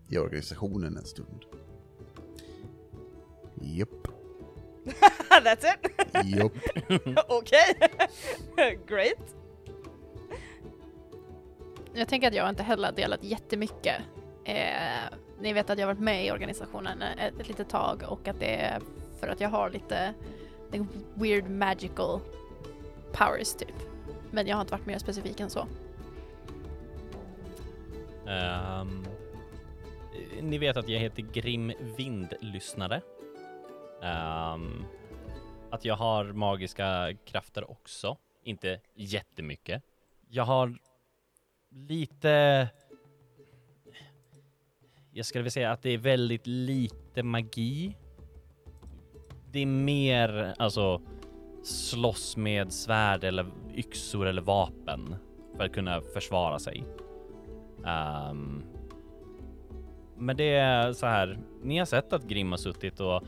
[0.09, 1.45] i organisationen en stund.
[3.61, 4.16] Japp.
[5.29, 5.91] That's it?
[6.25, 6.51] Japp.
[7.27, 7.75] Okej.
[8.87, 9.35] Great.
[11.93, 13.95] Jag tänker att jag inte heller delat jättemycket.
[14.43, 18.39] Eh, ni vet att jag varit med i organisationen ett, ett litet tag och att
[18.39, 18.81] det är
[19.19, 20.13] för att jag har lite
[21.13, 22.19] weird magical
[23.11, 23.75] powers typ.
[24.31, 25.67] Men jag har inte varit mer specifik än så.
[28.81, 29.05] Um,
[30.41, 33.01] ni vet att jag heter Grim Vindlyssnare.
[34.01, 34.85] Um,
[35.71, 39.83] att jag har magiska krafter också, inte jättemycket.
[40.29, 40.77] Jag har
[41.69, 42.67] lite...
[45.11, 47.97] Jag skulle vilja säga att det är väldigt lite magi.
[49.51, 51.01] Det är mer alltså
[51.63, 55.15] slåss med svärd eller yxor eller vapen
[55.57, 56.83] för att kunna försvara sig.
[57.77, 58.63] Um,
[60.17, 61.39] men det är så här.
[61.63, 63.23] Ni har sett att Grim har suttit och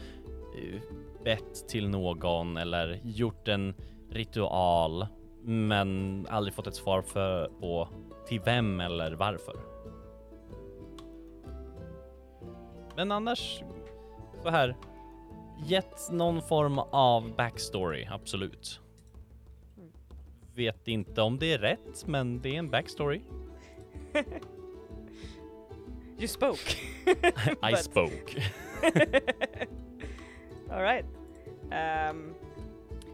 [1.23, 3.73] bett till någon eller gjort en
[4.09, 5.07] ritual,
[5.43, 7.88] men aldrig fått ett svar för på
[8.27, 9.55] till vem eller varför.
[12.95, 13.63] Men annars
[14.43, 14.75] så här.
[15.65, 18.81] Gett någon form av backstory, absolut.
[20.55, 23.21] Vet inte om det är rätt, men det är en backstory.
[26.19, 26.75] You spoke.
[27.71, 28.43] I spoke.
[30.71, 31.05] Alright.
[31.05, 32.34] Um, ehm,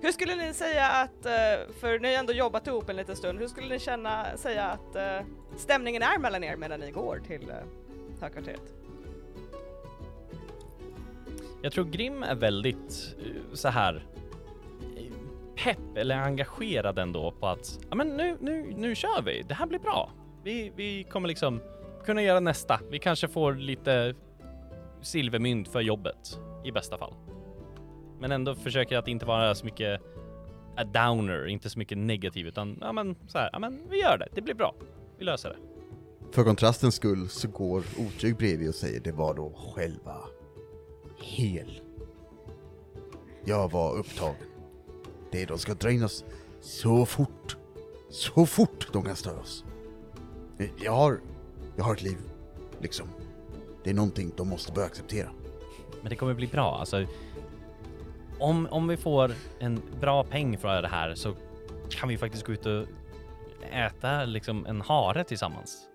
[0.01, 3.39] hur skulle ni säga att, eh, för ni har ändå jobbat ihop en liten stund,
[3.39, 7.41] hur skulle ni känna, säga att eh, stämningen är mellan er medan ni går till
[7.41, 7.55] uh,
[8.21, 8.73] högkvarteret?
[11.61, 13.15] Jag tror Grim är väldigt
[13.53, 14.05] så här
[15.55, 19.41] pepp eller engagerad ändå på att ja, men nu, nu, nu kör vi.
[19.41, 20.11] Det här blir bra.
[20.43, 21.61] Vi, vi kommer liksom
[22.05, 22.79] kunna göra nästa.
[22.89, 24.15] Vi kanske får lite
[25.01, 27.13] silvermynt för jobbet i bästa fall.
[28.19, 30.01] Men ändå försöker att inte vara så mycket
[30.77, 34.17] a downer, inte så mycket negativ utan ja men så här, ja men vi gör
[34.17, 34.27] det.
[34.33, 34.75] Det blir bra.
[35.17, 35.57] Vi löser det.
[36.31, 40.17] För kontrastens skull så går Otrygg bredvid och säger det var då själva
[41.21, 41.81] hel.
[43.45, 44.35] Jag var upptagen.
[45.31, 46.25] Det de ska dra in oss
[46.61, 47.57] så fort,
[48.09, 49.65] så fort de kan störa oss.
[50.83, 51.19] Jag har,
[51.75, 52.17] jag har ett liv,
[52.79, 53.07] liksom.
[53.83, 55.29] Det är någonting de måste börja acceptera.
[56.01, 56.77] Men det kommer bli bra.
[56.79, 57.05] Alltså,
[58.39, 61.35] om, om vi får en bra peng för det här så
[61.89, 62.87] kan vi faktiskt gå ut och
[63.71, 65.89] äta liksom en hare tillsammans.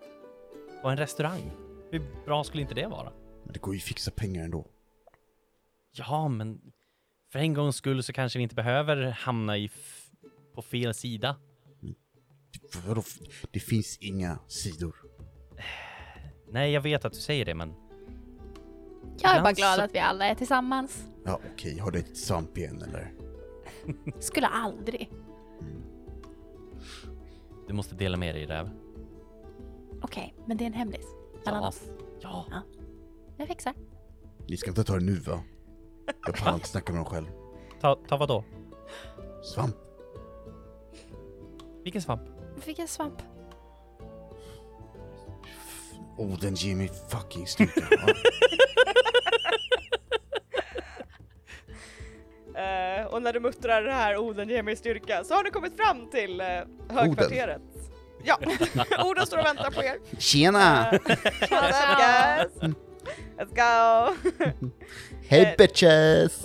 [0.82, 1.50] På en restaurang.
[1.90, 3.12] Hur bra skulle inte det vara?
[3.44, 4.66] Men det går ju fixa pengar ändå.
[5.92, 6.60] Ja, men
[7.32, 9.70] för en gångs skull så kanske vi inte behöver hamna i
[10.54, 11.36] på fel sida.
[12.86, 13.02] Vadå?
[13.50, 14.96] Det finns inga sidor.
[16.48, 17.74] Nej, jag vet att du säger det, men
[19.22, 21.04] Jag är bara glad att vi alla är tillsammans.
[21.24, 23.12] Ja, okej, har du ett svamp igen eller?
[24.20, 25.12] Skulle aldrig.
[27.66, 28.70] du måste dela med dig, Räv.
[30.02, 31.06] Okej, men det är en hemlis.
[31.44, 31.68] Mellan Ja.
[31.68, 31.82] oss.
[32.20, 32.44] Ja.
[33.36, 33.74] Jag fixar.
[34.48, 35.40] Ni ska inte ta det nu va?
[36.26, 37.26] Jag pallar inte snacka med dem själv.
[37.80, 38.44] Ta, ta vad då?
[39.54, 39.76] Svamp?
[41.84, 42.22] Vilken svamp?
[42.54, 43.22] Jag fick en svamp.
[46.20, 47.86] Oh, den ger mig fucking styrka.
[52.54, 55.76] Eh, och när du muttrar det här Oden ger mig styrka så har ni kommit
[55.76, 56.46] fram till uh,
[56.96, 57.62] högkvarteret.
[58.24, 58.38] Ja,
[59.04, 59.96] Oden står och väntar på er.
[60.18, 60.90] Tjena!
[60.92, 60.98] Eh,
[61.50, 62.74] What's up guys?
[63.38, 64.14] Let's go!
[65.28, 66.42] Hey bitches!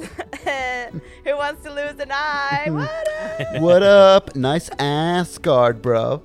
[1.25, 2.69] Who wants to lose an eye?
[2.69, 2.89] What
[3.55, 3.61] up?
[3.61, 4.35] What up?
[4.35, 6.21] Nice ass guard bro.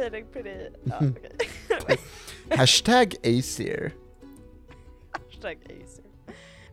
[0.00, 0.70] Feeling pretty...
[0.84, 0.98] Ja,
[1.80, 1.98] okej.
[2.58, 3.92] Hashtag Aesir.
[5.12, 6.04] Hashtag Acer.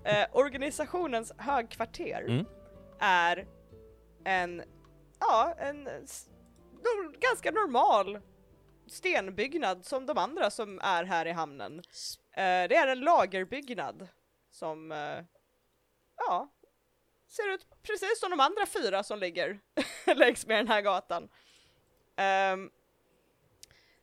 [0.04, 2.46] Eh, organisationens högkvarter Mm.
[3.00, 3.48] är
[4.24, 4.64] en,
[5.20, 5.90] ja, en
[7.20, 8.20] ganska normal
[8.88, 11.78] stenbyggnad som de andra som är här i hamnen.
[12.32, 14.08] Eh, det är en lagerbyggnad
[14.52, 15.24] som, eh,
[16.18, 16.50] ja,
[17.30, 19.60] ser ut precis som de andra fyra som ligger
[20.16, 21.30] längs med den här gatan.
[22.16, 22.70] Ehm,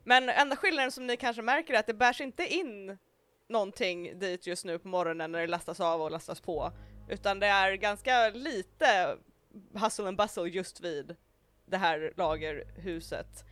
[0.04, 2.98] men enda skillnaden som ni kanske märker är att det bärs inte in
[3.48, 6.72] någonting dit just nu på morgonen när det lastas av och lastas på.
[7.08, 9.16] Utan det är ganska lite
[9.74, 11.16] hustle and bustle just vid
[11.66, 13.44] det här lagerhuset.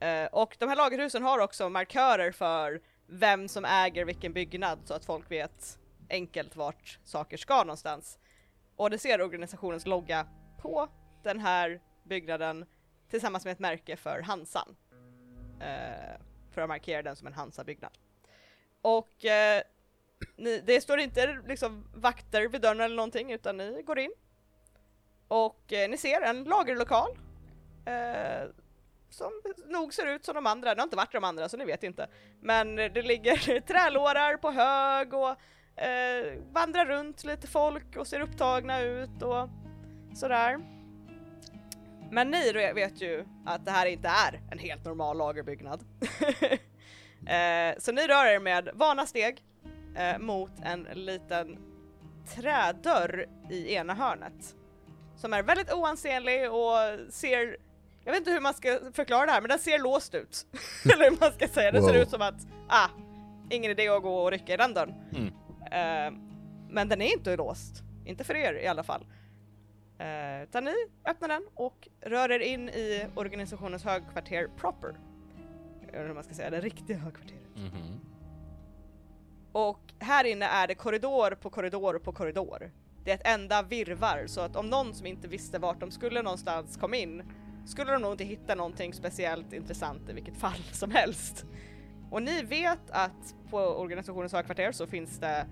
[0.00, 4.94] Eh, och de här lagerhusen har också markörer för vem som äger vilken byggnad så
[4.94, 5.78] att folk vet
[6.10, 8.18] enkelt vart saker ska någonstans.
[8.76, 10.26] Och det ser organisationens logga
[10.58, 10.88] på
[11.22, 12.66] den här byggnaden
[13.10, 14.76] tillsammans med ett märke för Hansan.
[15.60, 16.20] Eh,
[16.50, 17.98] för att markera den som en Hansa-byggnad.
[18.82, 19.62] Och eh,
[20.36, 24.12] ni, det står inte liksom vakter vid dörren eller någonting utan ni går in.
[25.28, 27.18] Och eh, ni ser en lagerlokal.
[27.84, 28.48] Eh,
[29.10, 29.32] som
[29.66, 31.82] nog ser ut som de andra, det har inte varit de andra så ni vet
[31.82, 32.08] inte.
[32.40, 35.30] Men det ligger trälårar på hög och
[35.82, 39.48] eh, vandrar runt lite folk och ser upptagna ut och
[40.14, 40.79] sådär.
[42.10, 45.84] Men ni vet ju att det här inte är en helt normal lagerbyggnad.
[47.26, 49.42] eh, så ni rör er med vana steg
[49.96, 51.58] eh, mot en liten
[52.34, 54.54] trädörr i ena hörnet.
[55.16, 56.76] Som är väldigt oansenlig och
[57.10, 57.56] ser,
[58.04, 60.46] jag vet inte hur man ska förklara det här, men den ser låst ut.
[60.94, 61.96] Eller hur man ska säga, det ser Wow.
[62.02, 62.88] ut som att, ah,
[63.50, 64.94] ingen idé att gå och rycka i den dörren.
[65.16, 65.26] Mm.
[65.72, 66.20] Eh,
[66.70, 69.06] men den är inte låst, inte för er i alla fall.
[70.00, 70.74] Eh, utan ni
[71.04, 74.98] öppnar den och rör er in i organisationens högkvarter proper.
[75.80, 77.56] Jag inte hur man ska säga, det riktiga högkvarteret.
[77.56, 78.00] Mhm.
[79.52, 82.70] Och här inne är det korridor på korridor på korridor.
[83.04, 86.22] Det är ett enda virvar så att om någon som inte visste vart de skulle
[86.22, 87.22] någonstans kom in
[87.66, 91.46] skulle de nog inte hitta någonting speciellt intressant i vilket fall som helst.
[92.10, 95.46] Och ni vet att på organisationens högkvarter så finns det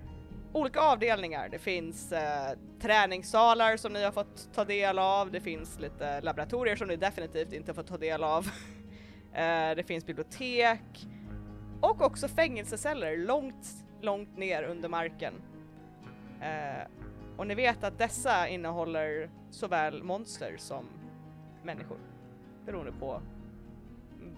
[0.52, 1.48] olika avdelningar.
[1.48, 6.76] Det finns eh, träningssalar som ni har fått ta del av, det finns lite laboratorier
[6.76, 8.46] som ni definitivt inte fått ta del av.
[9.32, 11.08] eh, det finns bibliotek
[11.80, 15.34] och också fängelseceller långt, långt ner under marken.
[16.40, 16.86] Eh,
[17.36, 20.84] och ni vet att dessa innehåller såväl monster som
[21.62, 21.98] människor
[22.66, 23.20] beroende på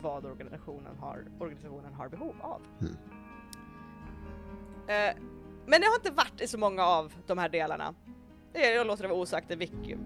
[0.03, 2.63] vad organisationen har, organisationen har behov av.
[2.81, 2.97] Mm.
[5.67, 7.95] Men det har inte varit i så många av de här delarna.
[8.53, 9.47] Jag låter det vara osagt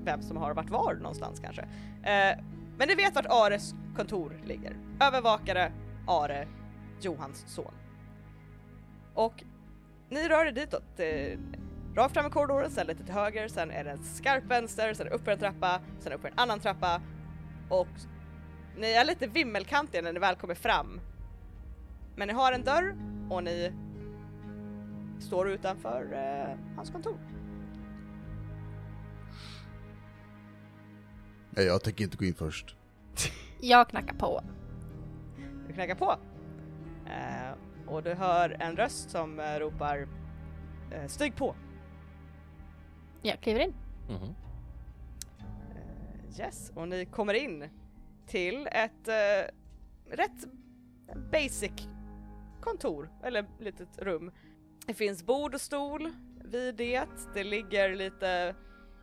[0.04, 1.62] vem som har varit var någonstans kanske.
[2.02, 2.38] Eh,
[2.78, 4.76] men ni vet vart Ares kontor ligger.
[5.00, 5.72] Övervakare
[6.06, 6.48] Are,
[7.00, 7.74] Johans son.
[9.14, 9.44] Och
[10.08, 11.00] ni rör er ditåt.
[11.00, 11.38] Eh,
[11.94, 15.08] rakt fram i korridoren, sen lite till höger, sen är det en skarp vänster, sen
[15.08, 17.00] upp en trappa, sen upp en annan trappa.
[17.68, 17.88] Och
[18.76, 21.00] ni är lite vimmelkantiga när ni väl kommer fram.
[22.16, 22.96] Men ni har en dörr
[23.30, 23.72] och ni
[25.20, 27.18] står utanför eh, hans kontor.
[31.50, 32.76] Nej, jag tänker inte gå in först.
[33.60, 34.40] Jag knackar på.
[35.66, 36.16] Du knackar på.
[37.06, 37.54] Eh,
[37.86, 40.08] och du hör en röst som eh, ropar
[40.90, 41.54] eh, Stig på!
[43.22, 43.74] Jag kliver in.
[44.08, 44.34] Mhm.
[45.40, 47.68] Eh, yes, och ni kommer in
[48.26, 49.50] till ett eh,
[50.16, 50.44] rätt
[51.32, 51.88] basic
[52.60, 54.30] kontor, eller litet rum.
[54.86, 56.10] Det finns bord och stol
[56.44, 57.04] vid det,
[57.34, 58.54] det ligger lite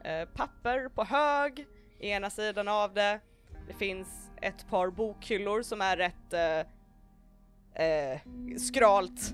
[0.04, 1.66] eh, papper på hög
[2.00, 3.20] i ena sidan av det.
[3.68, 8.20] Det finns ett par bokhyllor som är rätt eh, eh,
[8.58, 9.34] skralt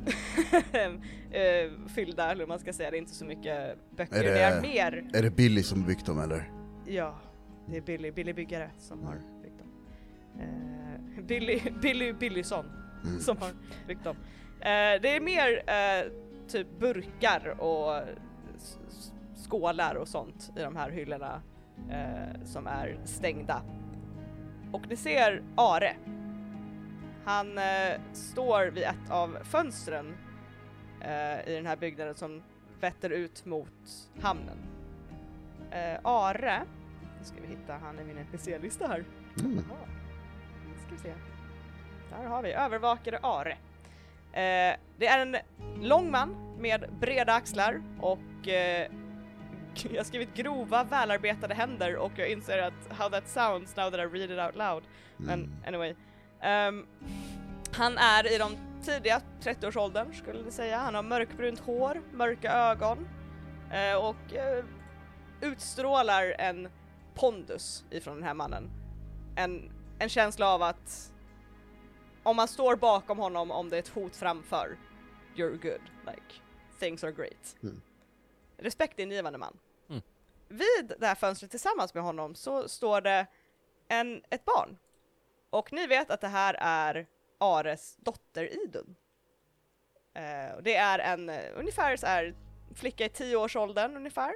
[1.32, 4.30] eh, fyllda, eller hur man ska säga, det är inte så mycket böcker, Är det...
[4.34, 6.52] det- är mer Är det Billy som byggt dem eller?
[6.86, 7.20] Ja,
[7.70, 9.72] det är Billy, Billy Byggare som har byggt dem.
[10.40, 12.66] Eh, Billy, Billy Billysson
[13.06, 13.20] Mm.
[13.20, 13.52] som har
[13.88, 14.16] byggt dem.
[14.60, 15.64] Eh, det är mer
[16.50, 18.02] typ burkar och
[19.50, 21.42] skålar och sånt i de här hyllorna
[21.90, 23.62] eh, som är stängda.
[24.72, 25.96] Och ni ser Are.
[27.26, 30.18] Han eh, står vid ett av fönstren
[31.02, 32.44] eh, i den här byggnaden som
[32.80, 34.58] vetter ut mot hamnen.
[35.72, 36.64] Eh, Are,
[37.20, 39.04] nu ska vi hitta han i min NPC-lista här.
[39.40, 39.54] Mm.
[39.56, 41.14] Nu ska vi se.
[42.10, 43.58] Där har vi övervakare Are.
[44.38, 45.38] Eh, det är en
[45.82, 48.92] lång man med breda axlar och eh,
[49.90, 54.00] jag har skrivit grova välarbetade händer och jag inser att how that sounds now that
[54.00, 54.84] I read it out loud.
[55.18, 55.52] Men Mm.
[55.68, 55.96] anyway.
[56.42, 56.86] Ehm,
[57.72, 58.52] han är i de
[58.84, 60.78] tidiga 30-årsåldern skulle jag säga.
[60.78, 63.08] Han har mörkbrunt hår, mörka ögon
[63.72, 64.64] eh, och eh,
[65.42, 66.70] utstrålar en
[67.16, 68.70] pondus ifrån den här mannen.
[69.36, 71.14] En, en känsla av att
[72.28, 74.78] om man står bakom honom om det är ett hot framför,
[75.36, 76.42] you're good, like
[76.80, 77.56] things are great.
[77.64, 77.82] Mm.
[78.58, 79.60] Respektingivande man.
[79.90, 80.02] Mm.
[80.48, 83.28] Vid det här fönstret tillsammans med honom så står det
[83.88, 84.78] en, ett barn.
[85.50, 87.08] Och ni vet att det här är
[87.38, 88.96] Ares dotter Idun.
[90.14, 92.36] Eh, och det är en eh, ungefär så här
[92.76, 94.34] flicka i tioårsåldern ungefär.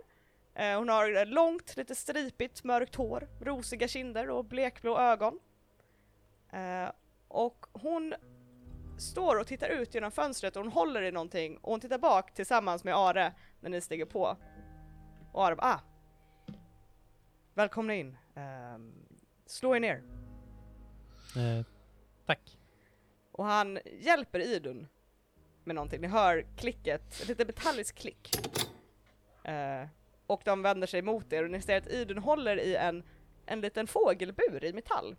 [0.55, 5.39] Eh, hon har långt, lite stripigt, mörkt hår, rosiga kinder och blekblå ögon.
[6.51, 6.89] Eh,
[7.32, 8.13] och hon
[8.97, 12.34] står och tittar ut genom fönstret och hon håller i någonting och hon tittar bak
[12.34, 14.38] tillsammans med Are när ni stiger på.
[15.32, 15.79] Och Are bara ah.
[17.53, 18.17] Välkomna in.
[18.36, 18.93] Ehm,
[19.45, 20.03] slå er ner.
[21.36, 21.65] Eh,
[22.25, 22.57] tack.
[23.32, 24.88] Och han hjälper Idun
[25.63, 26.01] med någonting.
[26.01, 28.36] Ni hör klicket, ett litet metalliskt klick.
[29.43, 29.88] Eh,
[30.27, 33.03] och de vänder sig mot er och ni ser att Idun håller i en,
[33.45, 35.15] en liten fågelbur i metall.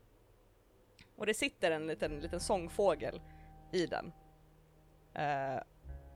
[1.23, 3.21] Och det sitter en liten, liten sångfågel
[3.73, 4.13] i den.
[5.19, 5.63] Uh,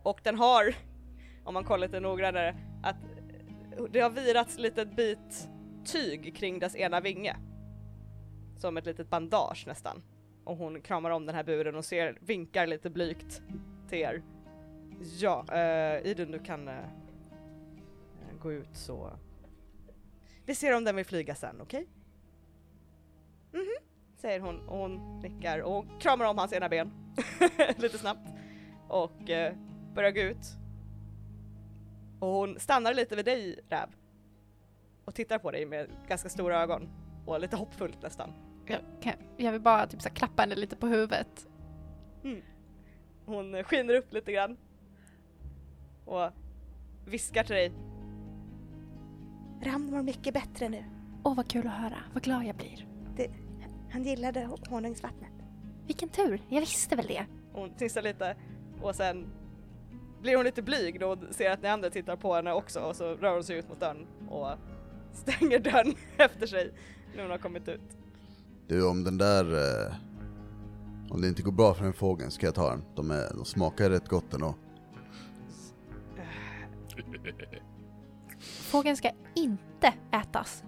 [0.03, 0.75] och den har,
[1.45, 2.97] om man kollar lite noggrannare, att
[3.91, 5.49] det har virats litet bit
[5.85, 7.37] tyg kring dess ena vinge.
[8.57, 10.03] Som ett litet bandage nästan
[10.45, 13.43] och hon kramar om den här buren och ser, vinkar lite blygt
[13.89, 14.23] till er.
[15.19, 16.85] Ja, uh, Idun du kan uh,
[18.41, 19.19] gå ut så...
[20.45, 21.87] Vi ser om den vill flyga sen, okej?
[23.53, 23.87] Mhm,
[24.17, 26.93] säger hon och hon nickar och hon kramar om hans ena ben
[27.77, 28.29] lite snabbt
[28.89, 29.55] och eh,
[29.95, 30.47] börjar gå ut.
[32.21, 33.89] Och hon stannar lite vid dig Räv
[35.05, 36.89] och tittar på dig med ganska stora ögon
[37.27, 38.33] och lite hoppfullt nästan.
[38.67, 41.49] Jag, kan, jag vill bara typ så klappa henne lite på huvudet.
[43.27, 44.57] Hon skiner upp lite grann.
[46.05, 46.31] Och
[47.07, 47.73] viskar till dig.
[49.63, 50.85] Ram mår mycket bättre nu.
[51.25, 52.96] Åh vad kul att höra, vad glad jag blir.
[53.91, 55.31] Han gillade honungsvattnet.
[55.87, 57.27] Vilken tur, jag visste väl det.
[57.53, 58.37] Hon tissar lite
[58.83, 59.27] och sen
[60.23, 62.97] blir hon lite blyg då och ser att ni andra tittar på henne också och
[62.97, 64.49] så rör hon sig ut mot dörren och
[65.13, 66.73] stänger dörren efter sig
[67.15, 67.81] när hon har kommit ut.
[68.69, 69.45] Du, om den där...
[69.89, 69.95] eh,
[71.11, 72.83] Om det inte går bra för en fågel ska jag ta den.
[72.95, 74.55] De, är, de smakar rätt gott ändå.
[78.41, 80.65] Fågeln ska inte ätas.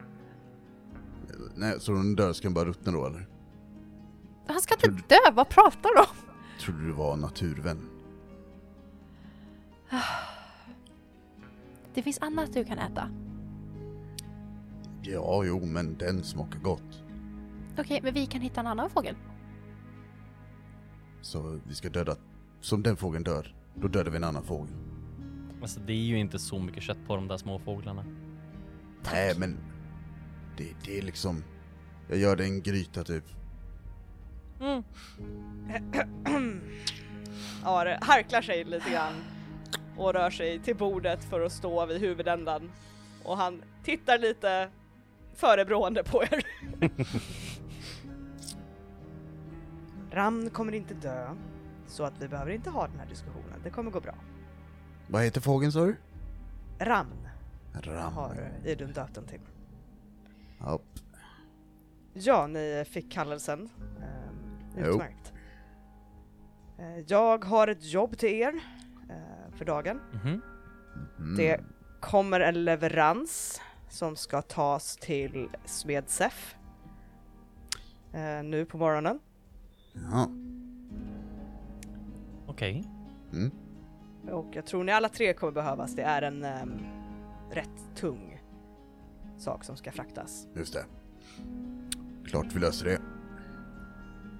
[1.55, 3.27] Nej, så den dör ska den bara ruttna då eller?
[4.47, 6.17] Han ska inte dö, vad pratar du om?
[6.61, 7.89] Trodde du var naturvän?
[11.95, 13.11] Det finns annat du kan äta.
[15.03, 17.03] Ja, jo, men den smakar gott.
[17.79, 19.17] Okej, men vi kan hitta en annan fågel.
[21.21, 22.17] Så vi ska döda...
[22.61, 24.75] Som den fågeln dör, då dödar vi en annan fågel.
[25.63, 28.05] Alltså det är ju inte så mycket kött på de där små fåglarna.
[29.13, 29.57] Nej, men...
[30.59, 31.45] Det, det är liksom...
[32.09, 33.25] Jag gör det en gryta typ.
[34.61, 34.85] Mm.
[37.65, 39.25] Ja, det harklar sig lite grann
[39.97, 42.71] och rör sig till bordet för att stå vid huvudändan.
[43.25, 44.71] Och han tittar lite
[45.35, 46.47] förebrående på er.
[50.11, 51.35] Ram kommer inte dö,
[51.87, 53.61] så att vi behöver inte ha den här diskussionen.
[53.65, 54.15] Det kommer gå bra.
[55.07, 55.97] Vad heter fågeln sa du?
[56.79, 57.29] Ramn
[57.73, 58.13] Ram.
[58.13, 59.41] har Idun döpt den till.
[60.61, 60.81] Ja,
[62.13, 63.69] Ja, ni fick kallelsen.
[64.77, 64.85] Jo.
[64.85, 65.33] utmärkt.
[66.79, 68.55] Eh, Jag har ett jobb till er
[69.11, 70.01] eh, för dagen.
[70.13, 70.43] Mhm.
[71.19, 71.37] mm.
[71.37, 71.61] Det
[72.01, 76.57] kommer en leverans som ska tas till Smedsef
[78.13, 79.21] eh, nu på morgonen.
[79.93, 80.29] Ja.
[82.47, 82.85] Okej.
[83.33, 83.51] Mm.
[84.31, 85.95] Och jag tror ni alla tre kommer behövas.
[85.95, 86.79] Det är en ehm,
[87.51, 88.38] rätt tung
[89.39, 90.47] sak som ska fraktas.
[90.57, 90.85] Just det.
[92.27, 93.01] Klart vi löser det.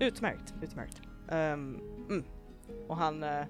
[0.05, 1.03] Utmärkt, utmärkt.
[1.31, 2.25] Ehm, mm.
[2.89, 3.45] Och han eh,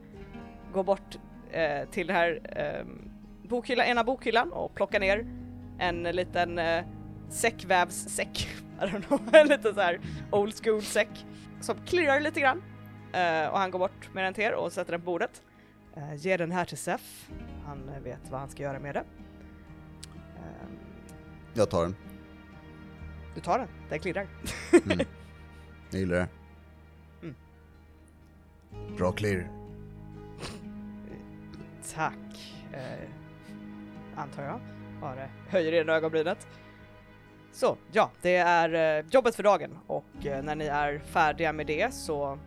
[0.73, 1.19] går bort
[1.51, 2.41] eh, till det här
[2.81, 3.11] um,
[3.49, 5.27] bokhyllan, ena bokhyllan och plockar ner
[5.79, 6.85] en liten uh,
[7.29, 8.49] säckvävssäck.
[8.81, 11.27] I don't know, en liten så här old school säck
[11.61, 12.63] som klirrar lite grann.
[13.13, 15.43] Eh, och han går bort med den till er och sätter den på bordet.
[15.97, 17.31] Uh, ger den här till Sef.
[17.65, 19.05] Han vet vad han ska göra med det.
[20.37, 20.79] Ehm,
[21.59, 21.97] Jag tar den.
[23.35, 24.27] du tar den, den klirrar.
[24.85, 24.99] Mm.
[25.91, 26.29] Jag gillar det.
[27.23, 27.35] Mm.
[28.97, 29.51] Bra clear.
[31.95, 33.09] Tack, eh,
[34.17, 34.61] antar jag.
[35.01, 36.47] Bara höjer ena ögonbrynet.
[37.53, 41.67] Så, ja, det är eh, jobbet för dagen och eh, när ni är färdiga med
[41.67, 42.39] det så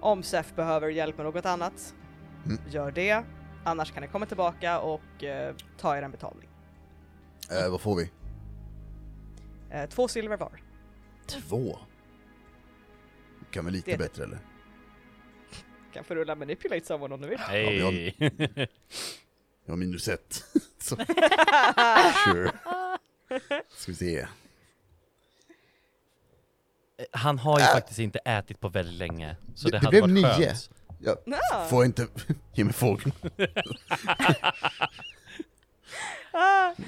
[0.00, 1.94] om SEF behöver hjälp med något annat,
[2.46, 2.58] Mm.
[2.68, 3.22] gör det.
[3.64, 6.48] Annars kan ni komma tillbaka och eh, ta er en betalning.
[7.50, 8.10] Eh, vad får vi?
[9.70, 10.62] Eh, två silver var.
[11.26, 11.78] Två?
[13.50, 14.38] Kan vi lite Det- bättre eller?
[15.92, 17.38] Kan få rulla manipulate someone om du vill.
[17.38, 18.14] Hej!
[19.64, 20.44] Jag har minus ett.
[20.78, 20.96] Så.
[22.24, 22.52] Sure.
[23.68, 24.26] Ska vi se.
[27.12, 27.72] Han har ju Äh.
[27.72, 30.46] faktiskt inte ätit på väldigt länge, så Det- det, det hade blev varit nio.
[30.46, 30.70] skönt.
[31.02, 31.16] Jag
[31.52, 31.64] Ah.
[31.64, 32.06] får inte...
[32.54, 33.12] Ge mig fågeln.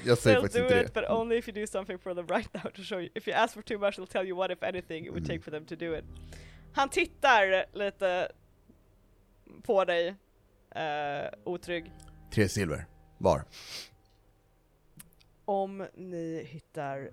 [0.07, 1.01] Jag säger they'll faktiskt do inte it det.
[1.01, 3.09] but only if you do something for them right now to show you.
[3.15, 5.41] If you ask for too much they'll tell you what if anything it would take
[5.43, 6.05] for them to do it.
[6.73, 8.31] Han tittar lite
[9.63, 10.09] på dig,
[10.75, 11.91] uh, otrygg.
[12.31, 12.85] Tre silver.
[13.17, 13.43] Var.
[15.45, 17.09] Om ni hittar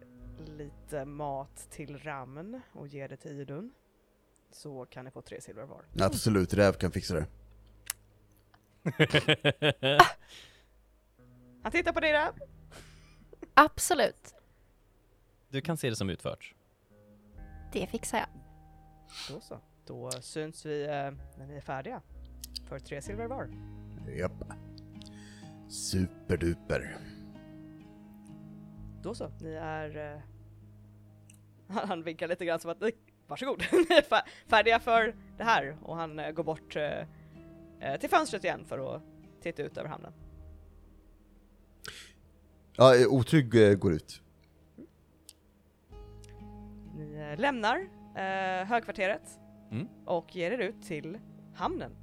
[0.46, 3.72] lite mat till Ramn och ger det till Idun
[4.52, 5.84] så kan ni få tre silver var.
[6.00, 7.26] Absolut, räv kan fixa det.
[11.62, 12.32] Han tittar på dig där.
[13.60, 14.34] Absolut.
[15.48, 16.54] Du kan se det som utfört.
[17.72, 18.28] Det fixar jag.
[19.28, 19.60] Då så.
[19.86, 22.02] Då syns vi eh, när ni är färdiga.
[22.68, 23.50] För tre silver var.
[24.18, 24.32] Japp.
[25.68, 26.96] Superduper.
[29.02, 30.14] Då så, ni är...
[30.14, 30.20] Eh,
[31.86, 32.92] han, vinkar lite grann som att "Nej,
[33.26, 36.76] varsågod, ni är fär- färdiga för det här och han eh, går bort
[38.00, 39.02] till fönstret igen för att
[39.42, 40.12] titta ut över hamnen.
[42.76, 44.22] Ja, otrygg eh, går ut.
[46.94, 49.36] Ni eh, lämnar eh, högkvarteret
[49.72, 49.88] Mm.
[50.04, 51.18] och ger er ut till
[51.54, 51.96] hamnen.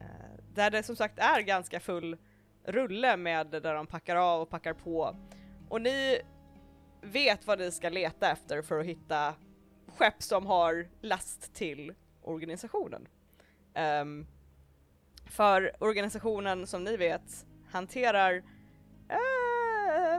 [0.00, 2.16] Eh, där det som sagt är ganska full
[2.64, 5.16] rulle med där de packar av och packar på.
[5.68, 6.20] Och ni
[7.00, 9.34] vet vad ni ska leta efter för att hitta
[9.96, 13.08] skepp som har last till organisationen.
[13.74, 14.26] Ehm,
[15.26, 18.42] för organisationen som ni vet hanterar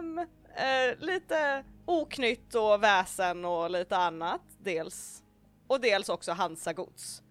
[0.04, 0.20] ehm,
[0.56, 5.24] eh, lite oknytt och väsen och lite annat dels.
[5.68, 7.24] Och dels också Hansagods.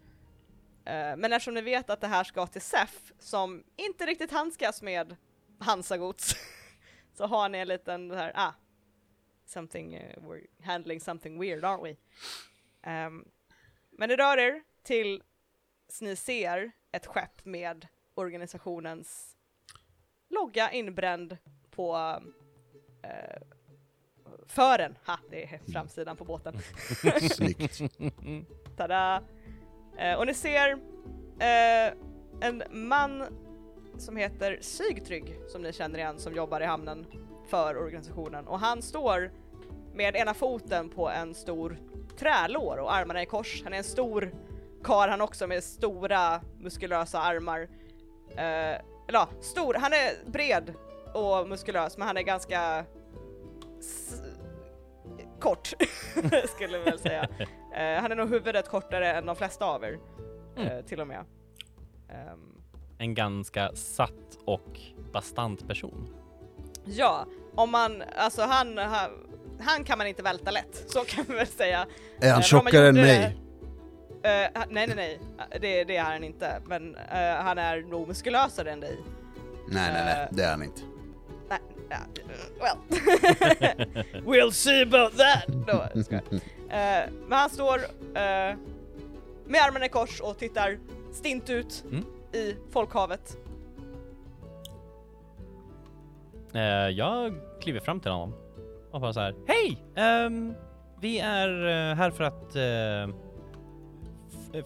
[0.85, 4.83] Eh, men eftersom ni vet att det här ska till SEF som inte riktigt handskas
[4.83, 5.17] med
[5.59, 6.35] Hansagods
[7.15, 8.53] så har ni en liten så här, ah,
[9.47, 11.97] something, eh, uh, we're handling something weird aren't we?
[13.07, 13.29] Um,
[13.91, 15.23] men ni rör er tills
[16.01, 19.37] ni ser ett skepp med organisationens
[20.29, 21.39] logga inbränd
[21.71, 22.21] på
[23.03, 23.43] eh,
[24.47, 24.97] fören.
[25.07, 26.59] Ha, det är framsidan på båten.
[27.31, 27.81] Snyggt.
[28.77, 29.23] Tada!
[29.99, 30.73] Eh, och ni ser
[31.39, 31.93] eh,
[32.41, 33.25] en man
[33.99, 37.07] som heter Sigtrygg, som ni känner igen, som jobbar i hamnen
[37.49, 38.49] för organisationen.
[38.49, 39.33] Och han står
[39.95, 41.79] med ena foten på en stor
[42.19, 43.63] trälår och armarna i kors.
[43.65, 44.35] Han är en stor
[44.83, 47.69] karl han också med stora muskulösa armar.
[48.31, 50.75] Eh, eller ja, stor, han är bred
[51.15, 52.85] och muskulös men han är ganska
[55.41, 55.69] kort
[56.57, 57.29] skulle jag väl säga.
[57.77, 59.99] Eh, han är nog huvudet kortare än de flesta av er,
[60.57, 61.25] eh, till och med.
[62.09, 62.63] Ehm,
[62.99, 64.81] En ganska satt och
[65.13, 66.15] bastant person.
[66.85, 69.11] ja, om man, alltså han, han,
[69.61, 71.87] han kan man inte välta lätt, så kan vi väl säga.
[72.21, 73.37] Är han Eh, tjockare än mig?
[74.23, 75.21] det- han- nej nej nej,
[75.61, 76.97] det, det är han inte, men
[77.39, 79.01] han är nog muskulösare än dig.
[79.69, 80.83] Nej, nej, nej, det är han inte.
[81.93, 81.99] Ja,
[82.61, 82.77] well.
[84.25, 85.45] we'll see about that!
[85.47, 86.01] Då.
[86.13, 88.57] Eh, men han står eh,
[89.47, 90.79] med armarna i kors och tittar
[91.13, 92.05] stint ut Mm.
[92.33, 93.37] i folkhavet.
[96.55, 98.35] Eh, jag kliver fram till honom
[98.91, 99.35] och bara så här.
[99.47, 99.83] Hej!
[99.97, 100.55] Ehm,
[101.01, 101.49] vi är
[101.95, 102.53] här för att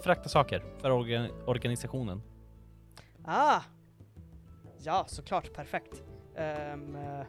[0.03, 2.23] frakta saker för orga- organisationen.
[3.25, 3.61] Ah!
[4.79, 6.03] Ja, såklart, perfekt.
[6.37, 7.27] Eh,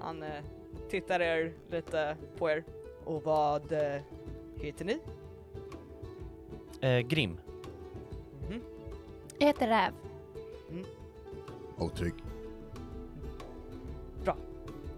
[0.00, 0.44] han eh,
[0.88, 2.64] tittar er lite på er.
[3.04, 4.02] Och vad eh,
[4.60, 4.98] heter ni?
[6.80, 7.38] Eh, Grim.
[8.50, 8.60] Mhm.
[9.38, 9.92] Jag heter Räv.
[11.76, 12.14] Och trygg.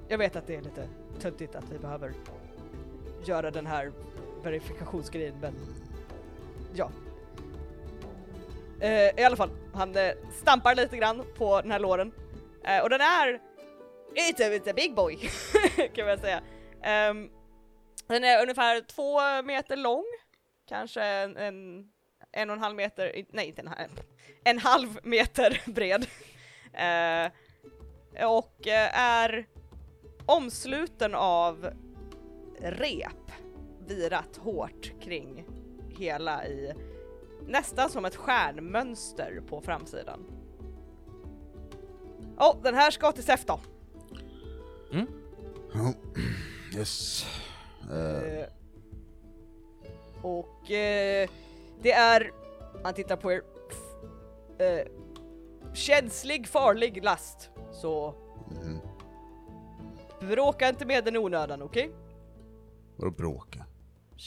[0.09, 0.89] Jag vet att det är lite
[1.20, 2.12] töntigt att vi behöver
[3.24, 3.93] göra den här
[4.43, 5.55] verifikationsgrejen, men
[6.74, 6.91] ja.
[8.80, 12.12] Eh, I alla fall, han eh, stampar lite grann på den här låren.
[12.69, 13.41] Uh, och den är
[14.14, 15.17] inte it's a big boy,
[15.95, 16.39] kan man säga.
[17.11, 17.31] Um,
[18.07, 20.05] den är ungefär två meter lång,
[20.69, 21.89] kanske en, en,
[22.33, 24.03] en och en halv meter, nej inte en, halv-
[24.45, 26.07] en halv meter bred.
[26.75, 27.31] Uh,
[28.27, 29.47] och eh, är
[30.27, 31.71] omsluten av
[32.61, 33.33] rep
[33.87, 35.45] virat hårt kring
[35.99, 36.73] hela i
[37.47, 40.46] nästan som ett stjärnmönster på framsidan.
[42.39, 43.61] Oh, den här ska till SEF då.
[45.74, 45.91] Oh.
[46.76, 47.26] Yes.
[47.93, 48.49] Eh,
[50.22, 51.28] och eh,
[51.82, 52.32] det är,
[52.84, 53.43] han tittar på er,
[54.59, 54.87] eh,
[55.74, 57.51] känslig farlig last.
[57.72, 58.14] Så
[58.62, 58.78] mhm.
[60.20, 61.91] bråka inte med den i onödan, okej?
[62.97, 63.64] Vadå bråka?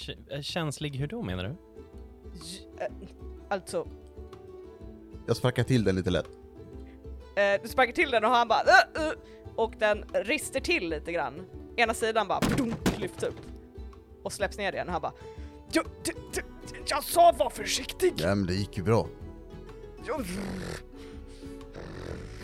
[0.06, 1.56] K- känslig hur då menar du?
[2.44, 2.88] J- eh,
[3.50, 3.88] Alltså,
[5.28, 6.30] Jag sparkar till den lite lätt.
[7.40, 9.12] Eh, du sparkar till den och han bara "Äh, äh",
[9.56, 11.46] och den rister till lite grann.
[11.76, 13.36] Ena sidan bara dunk, lyfts upp
[14.24, 14.90] och släpps ner igen.
[14.90, 15.14] Han bara
[15.72, 16.42] jag, d- d-
[16.90, 18.14] jag sa var försiktig!
[18.18, 19.08] Ja men det gick ju bra.
[20.08, 20.26] Jag-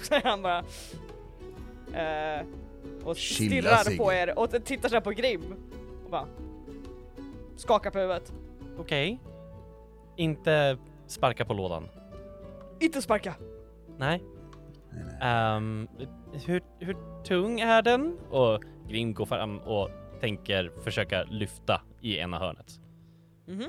[0.04, 0.60] Säger han bara.
[1.94, 2.46] Eh,
[3.04, 5.56] och Chilla, stirrar på er och tittar så här på Grim
[6.06, 6.28] och bara
[7.58, 8.34] skakar på huvudet.
[8.78, 9.20] Okej.
[10.16, 10.78] Inte
[11.08, 11.90] sparka på lådan.
[12.80, 13.36] Inte sparka!
[13.98, 14.24] Nej.
[15.22, 15.88] Ehm,
[16.46, 18.18] hur, hur tung är den?
[18.30, 19.90] Och Grim går fram och
[20.22, 22.80] tänker försöka lyfta i ena hörnet.
[23.46, 23.62] Mhm.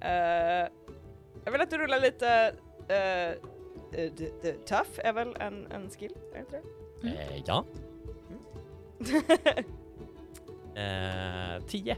[0.00, 0.68] Eh,
[1.44, 2.54] jag vill att du rullar lite
[4.42, 6.60] d- tough är väl en, en skill, är det inte
[7.02, 7.08] det?
[7.08, 7.64] Eh, ja.
[10.74, 11.96] Eh, tio.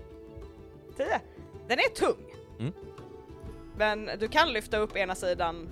[0.96, 1.20] 10.
[1.68, 2.24] Den är tung.
[2.60, 2.72] Mm.
[3.76, 5.68] Men du kan lyfta upp ena sidan,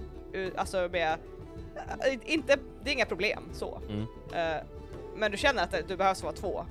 [0.57, 1.19] alltså med,
[2.25, 3.81] inte, det är inga problem så.
[3.89, 4.07] Mm.
[4.35, 4.63] Eh,
[5.17, 6.65] men du känner att du behövs vara två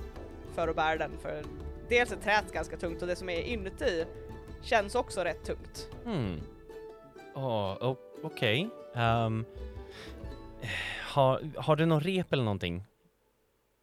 [0.54, 1.42] för att bära den för
[1.88, 4.04] dels är träet ganska tungt och det som är inuti
[4.62, 5.88] känns också rätt tungt.
[6.04, 6.40] Hmm.
[7.34, 8.68] Oh, o- Okej.
[8.94, 9.44] Ehm,
[11.02, 12.84] har, har du någon rep eller någonting?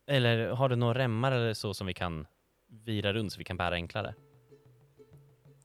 [0.07, 2.27] Eller har du några remmar eller så som vi kan
[2.67, 4.13] vira runt så vi kan bära enklare?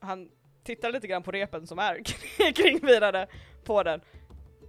[0.01, 0.31] Han
[0.65, 2.03] tittar lite grann på repen som är
[2.55, 3.27] kringvirade
[3.65, 4.01] på den.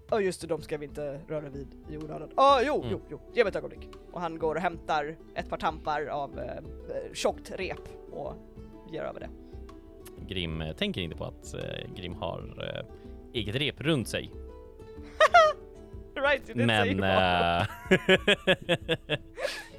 [0.09, 2.29] Ja just det, de ska vi inte röra vid i onödan.
[2.35, 2.89] Ja, jo, Mm.
[2.91, 3.89] jo, jo, ge mig ett ögonblick.
[4.11, 7.79] Och han går och hämtar ett par tampar av eh, eh, tjockt rep
[8.11, 8.33] och
[8.91, 9.29] ger över det.
[10.27, 11.61] Grim eh, tänker inte på att eh,
[11.95, 12.85] Grim har eh,
[13.33, 14.31] eget rep runt sig.
[16.17, 17.67] Right, Men eh,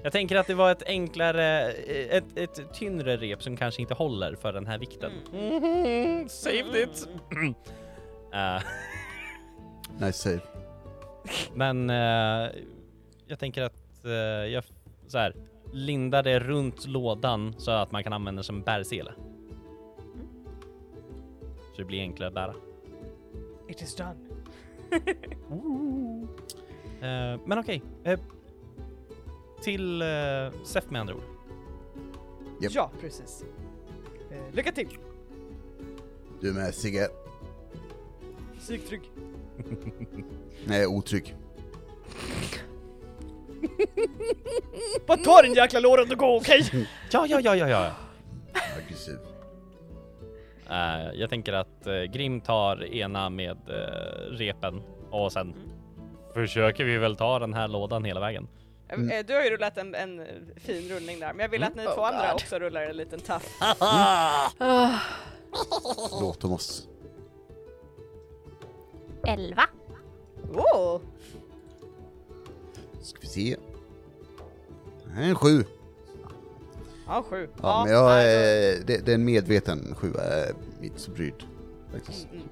[0.03, 1.71] Jag tänker att det var ett enklare,
[2.11, 5.13] ett, ett tyngre rep som kanske inte håller för den här vikten.
[5.33, 6.29] Mm.
[6.29, 7.09] Saved it!
[7.33, 7.53] uh,
[10.01, 10.41] Nice save.
[11.55, 12.51] men uh,
[13.27, 14.13] jag tänker att uh,
[14.53, 14.65] jag
[15.07, 15.35] så här,
[15.73, 19.13] lindar det runt lådan så att man kan använda det som bärsele.
[21.73, 22.55] Så det blir enklare att bära.
[23.69, 24.17] It is done.
[27.01, 27.83] Eh, men okej.
[28.05, 28.21] eh,
[29.63, 31.23] till uh, Sef med andra ord.
[32.61, 32.75] Japp.
[32.75, 33.45] Ja, precis.
[34.31, 34.99] Eh, lycka till!
[36.41, 37.09] Du med Sigge?
[38.59, 39.11] Psyktrygg.
[40.65, 41.37] Nej, otrygg.
[45.07, 46.63] Bara ta den jäkla låren och gå, okej?
[47.13, 47.91] Ja, ja, ja, ja, ja.
[48.77, 49.17] Aggressiv.
[50.71, 55.55] Eh, jag tänker att uh, Grim tar ena med eh, repen och sen
[56.35, 58.49] försöker vi väl ta den här lådan hela vägen.
[58.89, 59.11] Mm.
[59.11, 60.27] Eh, Du har ju rullat en, en
[60.57, 62.35] fin rullning där, men jag vill att ni Oh två andra God.
[62.35, 63.57] också rullar en liten tuff.
[63.61, 64.51] Ah,
[66.21, 66.89] Låt dem oss.
[69.27, 69.63] Elva.
[70.55, 71.01] Oh!
[73.03, 73.57] Ska vi se.
[75.15, 75.65] Nej, En sju.
[77.07, 77.49] Ja, sju.
[77.63, 81.11] Ja, men jag, nej, är- det, det är en medveten sjua, jag är inte så
[81.11, 81.43] brydd.
[81.93, 82.25] Faktiskt.
[82.25, 82.49] Mm, mm.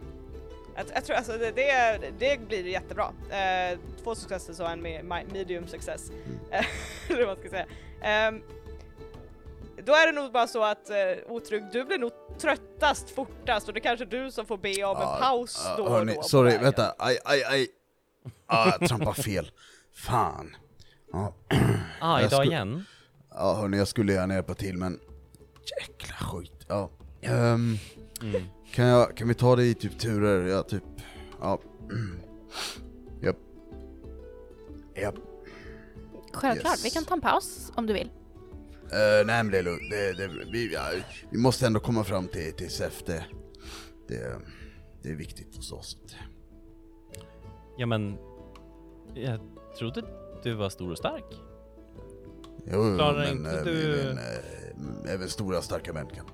[0.76, 3.12] Jag, jag tror alltså det, det, det blir jättebra.
[3.30, 6.10] Eh, två successer och en med, med- medium success.
[6.50, 6.64] Eh,
[7.10, 7.66] Eller vad man ska säga.
[8.00, 8.42] Ehm,
[9.84, 13.74] då är det nog bara så att uh, otrygg, du blir nog tröttast fortast och
[13.74, 16.20] det är kanske du som får be om en paus då och hörni, då.
[16.22, 16.62] på Sorry, vägen.
[16.64, 16.94] vänta.
[16.98, 17.68] Aj, aj, aj.
[18.46, 19.50] Ah, jag trampade fel.
[19.94, 20.56] Fan.
[21.12, 21.34] Ja,
[22.00, 22.84] Ah, Jag idag igen.
[23.30, 25.00] ja hörni, jag skulle gärna hjälpa till men...
[25.80, 26.64] Jäkla skit.
[26.68, 26.90] Ja.
[27.22, 27.76] Ehm,
[28.22, 28.42] Mm.
[28.72, 30.46] kan, jag, kan vi ta det i typ turer?
[30.48, 30.82] Ja, typ...
[31.40, 31.58] Ja.
[33.22, 33.36] Japp.
[34.96, 35.14] Japp.
[36.32, 36.84] Självklart, Yes.
[36.84, 38.10] vi kan ta en paus om du vill.
[38.94, 39.90] Uh, nej men det är lugnt.
[39.90, 40.82] Det, det, vi, ja,
[41.30, 43.02] vi måste ändå komma fram till, till SEF.
[43.06, 43.24] Det,
[44.08, 44.38] det,
[45.02, 45.96] det är viktigt hos oss.
[47.78, 48.18] Ja, men
[49.14, 49.40] jag
[49.78, 50.02] trodde
[50.42, 51.24] du var stor och stark.
[52.72, 54.18] Jo, Klarar men, inte eh, du- men
[55.06, 56.26] eh, även stora starka män kan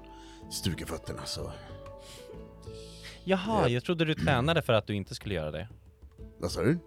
[0.52, 1.52] struka fötterna så...
[3.24, 3.68] Jaha, Ja.
[3.68, 5.68] jag trodde du tränade för att du inte skulle göra det.
[6.38, 6.78] Vad sa du?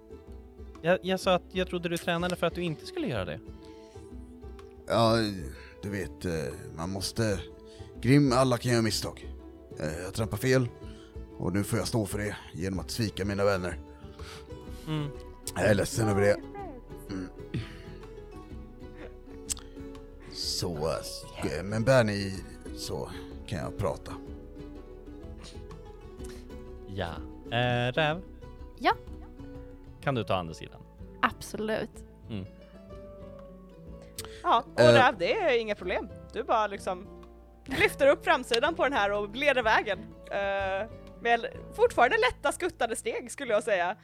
[0.82, 3.40] Jag, jag sa att jag trodde du tränade för att du inte skulle göra det.
[4.88, 5.18] Ja,
[5.84, 7.40] du vet, eh, man måste...
[8.02, 9.34] Grim, alla kan göra misstag.
[9.80, 10.70] Eh, Jag trampar fel
[11.38, 13.80] och nu får jag stå för det genom att svika mina vänner.
[14.88, 15.10] Mm.
[15.56, 16.34] Jag är ledsen över det.
[17.12, 17.28] Mm.
[20.34, 20.88] Så,
[21.44, 22.44] eh, men bär ni
[22.78, 23.10] så
[23.48, 24.14] kan jag prata.
[26.88, 27.12] Ja.
[27.58, 28.22] Eh, Räv?
[28.80, 28.94] Ja.
[30.02, 30.82] Kan du ta andra sidan?
[31.22, 31.90] Absolut.
[32.30, 32.46] Mm.
[34.54, 34.94] Ja, och Eh.
[34.94, 36.10] Räv, det är inga problem.
[36.34, 37.08] Du bara liksom
[37.66, 40.00] lyfter upp framsidan på den här och leder vägen.
[40.00, 40.90] Uh,
[41.22, 41.46] med
[41.76, 43.96] fortfarande lätta skuttade steg skulle jag säga.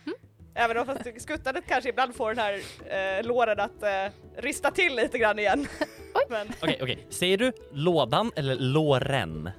[0.55, 4.95] Även om fast skuttandet kanske ibland får den här uh, låren att uh, rista till
[4.95, 5.67] lite grann igen.
[6.61, 7.07] Okej, okej.
[7.09, 9.51] Säger du lådan eller låren?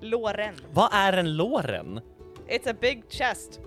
[0.00, 0.54] låren.
[0.72, 2.00] Vad är en låren?
[2.48, 3.60] It's a big chest.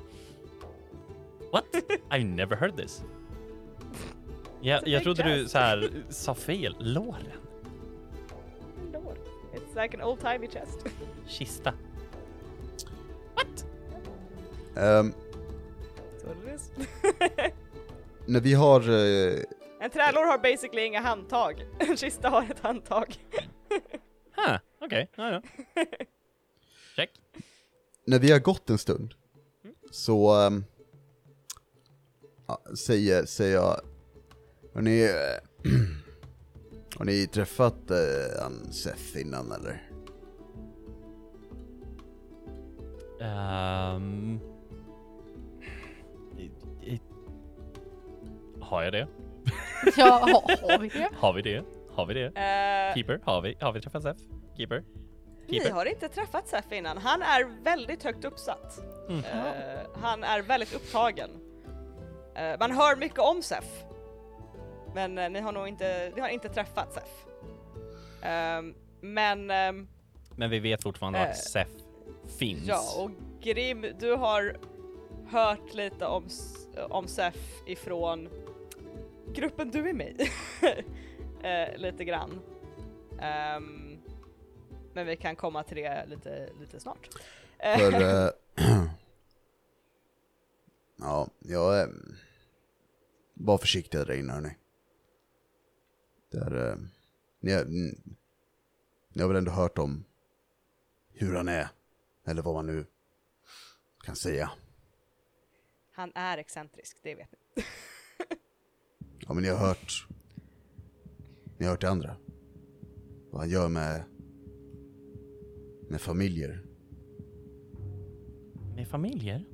[1.52, 1.66] What?
[2.10, 3.04] I've never heard this.
[4.62, 5.52] Jag, a jag trodde du chest.
[5.52, 6.76] så här sa fel.
[6.80, 7.24] Låren?
[8.94, 9.18] Lår.
[9.54, 10.80] It's like an old timey chest.
[11.28, 11.74] Kista?
[14.74, 15.12] Det är-
[18.26, 18.82] när vi har...
[18.90, 19.40] eh,
[19.82, 21.66] en trälår har basically inga handtag.
[21.80, 23.16] En kista har ett handtag.
[24.36, 25.10] Huh, okej.
[25.16, 25.42] Ja, ja.
[26.96, 27.10] Check.
[28.06, 29.14] när vi har gått en stund
[29.92, 30.64] så ehm,
[32.48, 33.82] ja, säger, säger jag,
[34.74, 35.72] har ni, eh,
[36.98, 39.82] har ni träffat eh, han Seth innan eller?
[43.22, 44.40] Ehm.
[46.38, 46.52] i-
[46.94, 47.02] i-
[48.62, 49.08] har jag det?
[49.98, 51.10] Ja, har, har vi det?
[51.18, 51.64] Har vi det?
[51.92, 52.26] Har vi det?
[52.26, 53.20] Eh, Keeper?
[53.24, 53.58] Har vi?
[53.62, 54.18] Har vi träffat Sef?
[54.58, 54.84] Keeper?
[55.48, 55.72] Ni Keeper?
[55.72, 56.98] har inte träffat Sef innan.
[56.98, 58.80] Han är väldigt högt uppsatt.
[59.10, 59.20] Mm.
[59.26, 61.30] Eh, han är väldigt upptagen.
[62.36, 63.66] Eh, man hör mycket om Sef.
[64.96, 67.26] Men eh, ni har nog inte, ni har inte träffat Sef.
[68.24, 69.88] Ehm, men ehm,
[70.36, 71.68] Men vi vet fortfarande Eh, att Sef
[72.40, 72.68] finns.
[72.68, 73.12] ja, och
[73.42, 74.58] Grim, du har
[75.30, 77.36] hört lite om, S- om Sef
[77.66, 78.30] ifrån
[79.34, 80.30] gruppen du är med i.
[81.44, 82.40] Eh, lite grann.
[83.22, 84.00] Ehm,
[84.94, 87.10] men vi kan komma till det lite, lite snart.
[87.60, 87.94] Eh, För,
[88.26, 88.30] eh,
[91.00, 91.90] ja, jag är,
[93.34, 94.50] var försiktiga där inne hörni.
[96.32, 96.78] Där, eh,
[97.40, 97.66] ni, har-
[99.14, 100.04] ni har väl ändå hört om
[101.14, 101.68] hur han är,
[102.26, 102.86] eller vad man nu
[104.04, 104.52] kan säga.
[105.92, 107.64] Han är excentrisk, det vet ni.
[109.28, 110.08] Ja men ni har hört,
[111.58, 112.16] ni har hört det andra.
[113.32, 114.04] Vad han gör med,
[115.90, 116.66] med familjer.
[118.76, 119.46] Med familjer?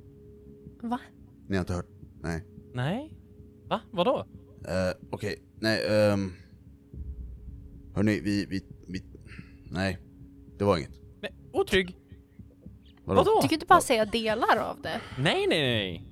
[0.82, 1.00] Va?
[1.48, 1.86] Ni har inte hört?
[2.20, 2.44] Nej.
[2.72, 3.12] Nej.
[3.68, 3.80] Va?
[3.90, 4.26] Vadå?
[4.60, 6.10] Uh, Okej, nej.
[6.12, 6.32] Um,
[7.96, 9.02] hörni, vi, vi, vi,
[9.70, 9.98] nej.
[10.58, 10.90] Det var inget.
[11.20, 11.96] Nej, otrygg?
[13.04, 13.20] Vadå?
[13.20, 13.40] Vadå?
[13.42, 15.00] Du kan inte bara säga delar av det.
[15.18, 16.02] Nej, nej, nej.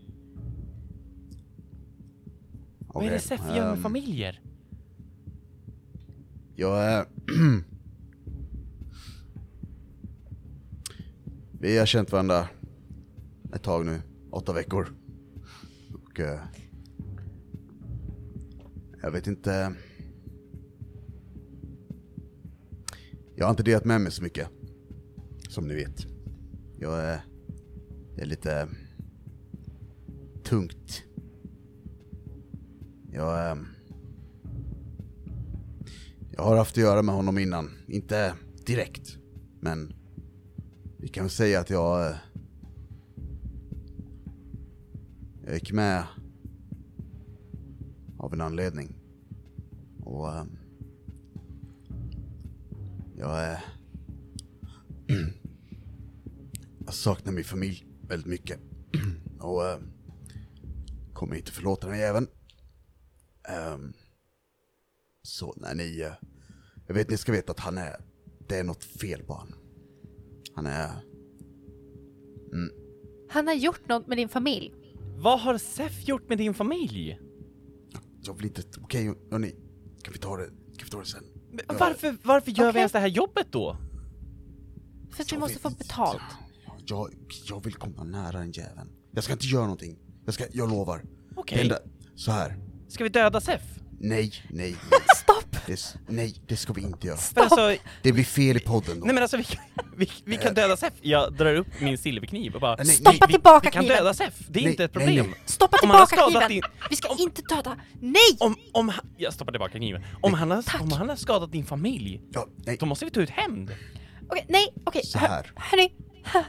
[2.86, 4.40] Vad är det Sef gör med ehm, familjer?
[6.56, 7.06] Jag är...
[11.60, 12.48] Vi har känt varandra
[13.54, 14.94] ett tag nu, åtta veckor.
[15.94, 16.20] Och...
[16.20, 16.40] eh,
[19.02, 19.74] jag vet inte...
[23.36, 24.48] Jag har inte delat med mig så mycket.
[25.48, 26.06] Som ni vet.
[26.78, 27.24] Jag är...
[28.16, 28.68] Det är lite...
[30.44, 31.02] Tungt.
[33.12, 33.58] Jag är...
[36.30, 38.34] Jag har haft att göra med honom innan, inte
[38.66, 39.18] direkt,
[39.60, 39.94] men
[40.98, 42.06] vi kan säga att jag...
[42.06, 42.16] Eh,
[45.44, 46.04] jag gick med
[48.18, 48.94] av en anledning.
[50.04, 50.28] Och...
[50.28, 50.58] um,
[53.16, 53.64] jag är...
[56.84, 58.60] Jag saknar min familj väldigt mycket.
[59.40, 59.64] Och...
[59.66, 59.78] eh,
[61.12, 62.26] Kommer inte förlåta den jäveln.
[63.48, 63.92] Ehm,
[65.22, 66.00] så när ni...
[66.00, 66.12] eh,
[66.86, 67.96] Jag vet ni ska veta att han är...
[68.48, 69.54] Det är något fel på han.
[70.54, 70.90] Han är...
[73.28, 74.72] Han har gjort något med din familj.
[75.16, 77.18] Vad har Sef gjort med din familj?
[78.22, 78.62] Jag vill inte...
[78.80, 79.54] Okej, hörni.
[80.02, 80.46] Kan vi ta det...
[80.48, 81.24] Kan vi ta det sen?
[81.68, 82.78] Men Varför, varför gör vi Okej.
[82.80, 83.76] ens det här jobbet då?
[85.12, 85.78] För att vi Jag måste vet få inte.
[85.78, 86.22] betalt.
[86.86, 87.14] Jag,
[87.48, 88.90] jag vill komma nära den jäveln.
[89.10, 89.98] Jag ska inte göra någonting.
[90.24, 90.44] Jag ska...
[90.52, 91.02] Jag lovar.
[91.36, 91.60] Okej.
[91.60, 91.78] Enda...
[92.14, 92.56] Så här.
[92.88, 93.62] Ska vi döda Sef?
[94.00, 95.00] Nej, nej, nej.
[95.66, 97.16] Det, nej, det ska vi inte göra.
[97.16, 99.06] För alltså, Det blir fel i podden då.
[99.06, 99.44] nej men alltså vi,
[99.96, 100.92] vi, vi kan döda Sef.
[101.00, 102.76] Jag drar upp min silverkniv och bara...
[102.76, 103.96] Nej, Stoppa vi, tillbaka Vi kan kniven.
[103.98, 105.26] döda Sef, det är Nej, inte ett nej, problem.
[105.30, 105.40] nej.
[105.46, 106.48] Stoppa Om han har tillbaka kniven!
[106.70, 107.76] din- Vi ska om- inte döda...
[108.00, 108.36] Nej!
[108.40, 110.02] Om, om han, jag stoppar tillbaka kniven.
[110.22, 112.76] Om han, har, om han har skadat din familj, Ja, nej.
[112.80, 113.70] då måste vi ta ut hämnd.
[114.30, 115.02] Okej, nej, okej.
[115.04, 115.52] Så här.
[115.56, 115.94] Hörni.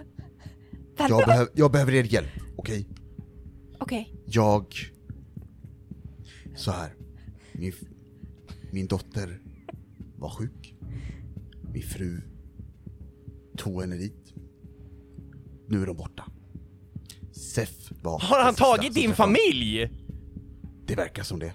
[0.98, 1.10] Vänta.
[1.20, 2.88] Jag, behöv, jag behöver er hjälp, okej?
[3.80, 4.14] Okej.
[4.26, 4.66] Jag...
[6.58, 6.94] Så här.
[7.52, 7.88] Min, f-
[8.76, 9.42] min dotter
[10.18, 10.76] var sjuk.
[11.74, 12.22] Min fru
[13.58, 14.34] tog henne dit.
[15.68, 16.32] Nu är de borta.
[17.32, 19.90] Sef var Har han tagit din familj?
[20.88, 21.54] Det verkar som det.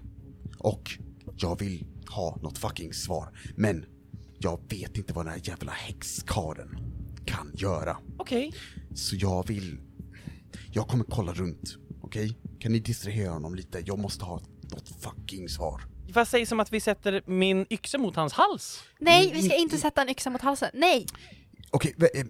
[0.59, 0.91] Och
[1.37, 3.39] jag vill ha något fucking svar.
[3.57, 3.85] Men
[4.39, 6.79] jag vet inte vad den här jävla häxkaren
[7.25, 7.97] kan göra.
[8.19, 8.53] Okej.
[8.95, 9.81] Så jag vill...
[10.73, 12.39] Jag kommer kolla runt, okej?
[12.59, 13.83] Kan ni distrahera honom lite?
[13.87, 15.90] Jag måste ha något fucking svar.
[16.15, 18.83] Vad sägs om att vi sätter min yxa mot hans hals?
[18.99, 20.71] Nej, vi ska inte sätta en yxa mot halsen.
[20.75, 21.07] Nej!
[21.71, 22.25] Okej, vä- eh,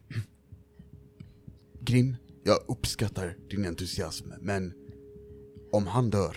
[1.80, 4.72] Grim, jag uppskattar din entusiasm, men
[5.72, 6.36] om han dör,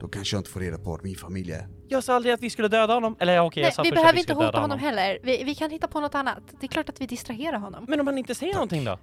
[0.00, 1.68] då kanske jag inte får reda på vad min familj är.
[1.88, 3.16] Jag sa aldrig att vi skulle döda honom.
[3.20, 5.18] Eller okej, Nej jag sa vi först att behöver vi inte hota honom heller.
[5.22, 6.42] Vi, vi kan hitta på något annat.
[6.60, 7.84] Det är klart att vi distraherar honom.
[7.88, 8.98] Men om han inte säger någonting då?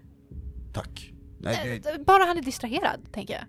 [0.73, 1.11] Tack.
[1.39, 3.43] Nej, det, Eh, Bara han är distraherad, tänker jag.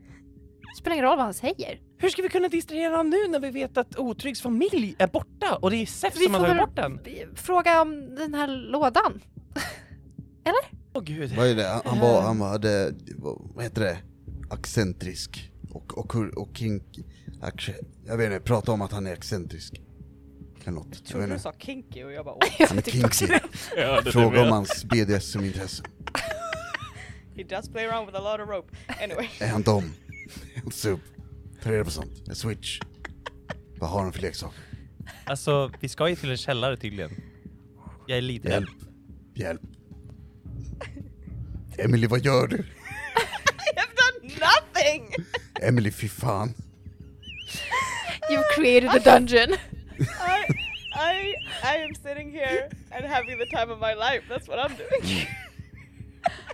[0.78, 1.80] Spelar ingen roll vad han säger.
[1.98, 5.54] Hur ska vi kunna distrahera honom nu när vi vet att Otryggs familj är borta
[5.56, 7.00] och det är Sef Vi som har tagit bort den?
[7.34, 9.20] Fråga om den här lådan.
[10.94, 11.32] Åh gud.
[11.36, 11.66] vad är det?
[11.68, 12.94] Han, han var, han var, hade,
[13.54, 13.98] vad heter det?
[14.50, 15.50] Accentrisk.
[15.70, 16.82] Och, och, och, och kink...
[17.42, 17.74] acc-
[18.06, 19.80] Jag vet inte, prata om att han är excentrisk.
[20.62, 20.88] Eller något.
[20.92, 23.26] Jag Trodde du sa kinky och jag bara oh, Han är kinky.
[24.12, 25.84] Fråga om hans BDSM-intresse.
[27.36, 28.76] he does play around with a lot of rope.
[29.02, 29.28] Anyway.
[29.40, 29.92] Är han dom?
[30.62, 31.00] Han sub?
[31.62, 32.28] Ta reda på sånt.
[32.28, 32.80] En switch.
[33.78, 34.60] Vad har han för leksaker?
[35.24, 37.10] Alltså, vi ska ju till en källare tydligen.
[38.06, 38.48] Jag är lite.
[38.48, 38.70] Hjälp.
[39.34, 39.60] Hjälp.
[41.78, 42.56] Emily, vad gör du?
[43.76, 45.14] I've done nothing!
[45.62, 46.54] Emily, fy fan.
[48.30, 49.52] You've created a dungeon.
[49.98, 50.46] I,
[50.94, 54.22] I, I am sitting here and having the time of my life.
[54.28, 55.26] That's what I'm doing.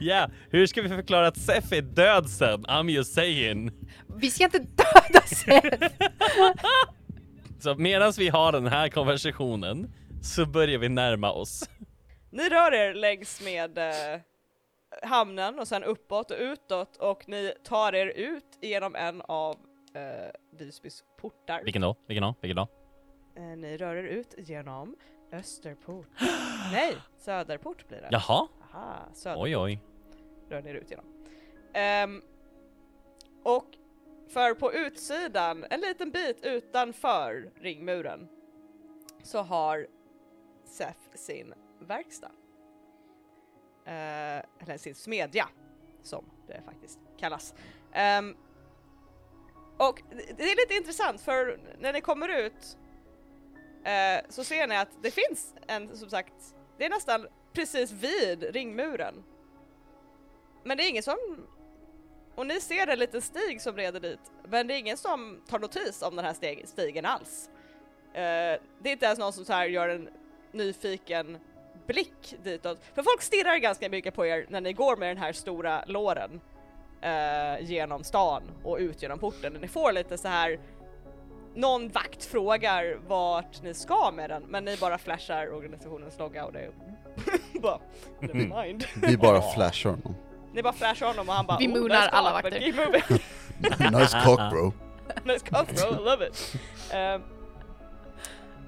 [0.00, 2.64] Ja, hur ska vi förklara att Sef är död sen?
[2.66, 3.70] I'm just saying.
[4.16, 5.86] Vi ska inte döda Seth.
[7.60, 11.70] Så medan vi har den här konversationen så börjar vi närma oss.
[12.30, 14.20] Ni rör er längs med eh,
[15.02, 19.56] hamnen och sen uppåt och utåt och ni tar er ut genom en av
[19.94, 21.62] eh, Visbys portar.
[21.64, 21.96] Vilken då?
[22.08, 22.34] Vilken då?
[22.40, 22.68] Vilken då?
[23.36, 24.96] eh, ni rör er ut genom
[25.32, 26.06] Österport.
[26.72, 28.08] Nej, Söderport blir det.
[28.10, 28.48] Jaha,
[28.78, 29.80] Aha, Söderport oj oj.
[30.48, 31.04] rör ni er ut genom.
[31.72, 32.22] Ehm,
[33.42, 33.66] och
[34.28, 38.28] för på utsidan, en liten bit utanför ringmuren,
[39.22, 39.86] så har
[40.64, 42.30] Seth sin verkstad.
[43.84, 45.48] Eh, eller sin smedja,
[46.02, 47.54] som det faktiskt kallas.
[47.92, 48.36] Ehm,
[49.78, 52.78] och det- det är lite intressant för när ni kommer ut
[53.84, 57.26] eh, så ser ni att det finns en, som sagt, det är nästan
[57.58, 59.24] precis vid ringmuren.
[60.64, 61.16] Men det är ingen som...
[62.34, 65.58] Och ni ser en liten stig som leder dit, men det är ingen som tar
[65.58, 67.50] notis om den här steg, stigen alls.
[68.08, 68.12] Uh,
[68.82, 70.08] det är inte ens någon som så här gör en
[70.52, 71.38] nyfiken
[71.86, 72.78] blick ditåt.
[72.94, 76.40] För folk stirrar ganska mycket på er när ni går med den här stora låren
[77.04, 79.52] uh, genom stan och ut genom porten.
[79.52, 80.60] Ni får lite så här
[81.54, 86.52] någon vakt frågar vart ni ska med den, men ni bara flashar organisationens logga och
[86.52, 86.70] det är
[87.62, 87.78] bara,
[88.20, 88.84] never mind.
[89.02, 90.14] Vi bara flashar honom.
[90.52, 92.74] Ni bara flashar honom och han bara Vi oh, moonar nice alla cock, vakter." keep
[92.86, 93.02] moving.
[94.00, 94.72] Nice cock bro.
[95.24, 96.54] nice cock bro, I love it.
[96.92, 97.22] Ehm,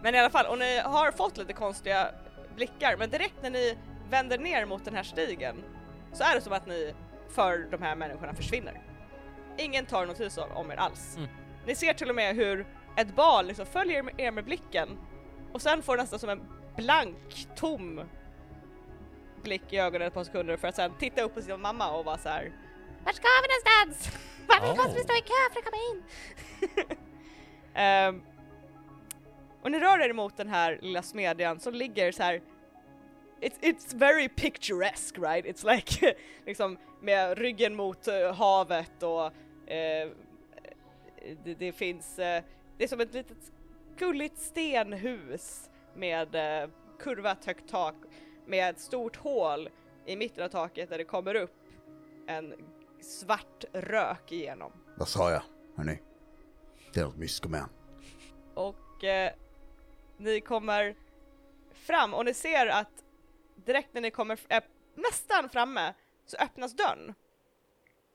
[0.03, 2.09] men i alla fall, och ni har fått lite konstiga
[2.57, 3.79] blickar, men direkt när ni
[4.11, 5.57] vänder ner mot den här stigen
[6.13, 6.95] så är det som att ni
[7.35, 8.81] för de här människorna försvinner.
[9.59, 11.17] Ingen tar notis om- om er alls.
[11.17, 11.29] Mm.
[11.67, 14.89] Ni ser till och med hur ett barn liksom följer med- er med blicken
[15.53, 16.41] och sen får nästan som en
[16.77, 18.01] blank, tom
[19.43, 22.05] blick i ögonen ett par sekunder för att sen titta upp på sin mamma och
[22.05, 22.53] vara så här.
[23.05, 24.17] Vart ska vi någonstans?
[24.49, 26.03] Varför måste vi stå i kö för att komma in?
[27.75, 28.23] Ehm,
[29.63, 32.43] och ni rör er mot den här lilla smedjan som ligger så här.
[33.41, 35.47] It's, it's very picturesque right?
[35.47, 36.15] It's like
[36.47, 39.27] liksom med ryggen mot eh, havet och
[39.71, 40.09] eh,
[41.45, 42.43] det, det finns, eh,
[42.79, 43.53] det är som ett litet
[43.99, 46.37] gulligt stenhus med
[46.99, 47.95] kurvat högt tak
[48.51, 49.69] med ett stort hål
[50.07, 51.55] i mitten av taket där det kommer upp
[52.27, 52.55] en
[53.01, 54.73] svart rök igenom.
[54.97, 55.43] Vad sa jag?
[55.77, 55.99] Hörni.
[56.95, 57.65] Det är något mysko med
[58.55, 59.33] och eh,
[60.17, 60.95] ni kommer
[61.73, 63.05] fram och ni ser att
[63.55, 64.63] direkt när ni kommer är
[64.95, 65.95] nästan framme
[66.27, 67.15] så öppnas dörren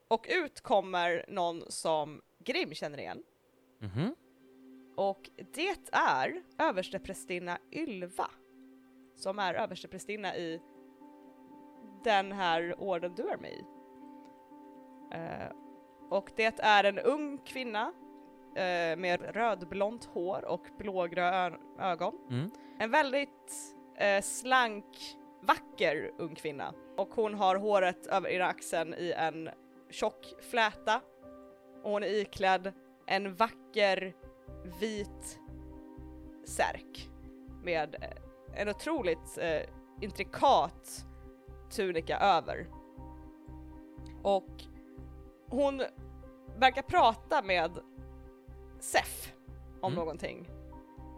[0.07, 3.23] och ut kommer någon som Grim känner igen
[3.79, 4.15] Mhm.
[4.95, 8.29] och det är översteprästinna Ylva
[9.16, 10.61] som är översteprästinna i
[12.03, 13.66] den här orden du är med i.
[15.11, 15.51] Eh,
[16.09, 17.93] och det är en ung kvinna
[18.55, 22.18] eh, med rödblont hår och blågröna ögon.
[22.30, 22.51] Mm.
[22.80, 26.74] En väldigt eh, slank, vacker ung kvinna.
[26.97, 29.49] Och hon har håret över ena axeln i en
[29.89, 31.01] tjock fläta.
[31.84, 32.74] Och hon är iklädd
[33.05, 34.13] en vacker
[34.80, 35.39] vit
[36.45, 37.09] särk
[37.63, 37.95] med
[38.55, 39.61] en otroligt eh,
[40.01, 41.05] intrikat
[41.69, 42.67] tunika över.
[44.23, 44.49] Och
[45.47, 45.83] hon
[46.57, 47.71] verkar prata med
[48.79, 49.33] Sef
[49.81, 49.99] om Mm.
[50.05, 50.49] någonting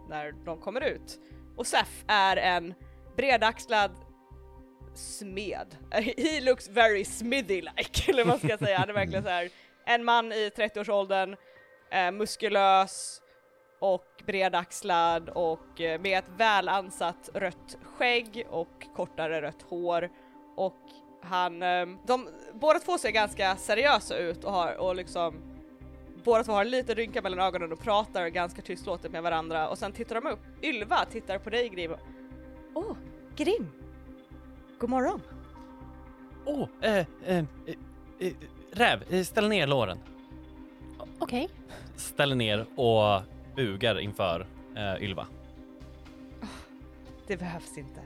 [0.08, 1.18] när de kommer ut.
[1.56, 2.74] Och Sef är en
[3.16, 3.90] bredaxlad
[4.94, 5.76] smed.
[6.16, 8.78] He looks very smithy-like, eller vad man ska säga.
[8.78, 9.50] Han är verkligen så här
[9.86, 11.36] en man i 30-årsåldern,
[11.90, 13.22] eh, muskulös
[13.78, 20.10] och bredaxlad och eh, med ett väl ansatt rött skägg och kortare rött hår.
[20.56, 20.80] Och
[21.22, 25.34] han, eh, de, båda två ser ganska seriösa ut och har och liksom
[26.24, 29.78] Båda två har en liten rynka mellan ögonen och pratar ganska tystlåtet med varandra och
[29.78, 30.38] sen tittar de upp.
[30.62, 31.94] Ylva tittar på dig Grim.
[32.74, 32.96] Åh, oh,
[33.36, 33.66] Grim!
[34.78, 35.22] God morgon!
[36.44, 37.44] Åh, eh, eh, eh,
[38.18, 38.32] eh,
[38.72, 39.98] Räv, eh, ställ ner låren.
[41.18, 41.48] Okej.
[41.96, 43.22] Ställer ner och
[43.58, 44.46] bugar inför
[44.76, 45.26] eh, Ylva.
[47.26, 48.00] Det behövs inte.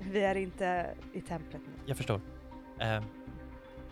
[0.00, 1.72] Vi är inte i templet nu.
[1.86, 2.20] Jag förstår.
[2.80, 3.04] Eh,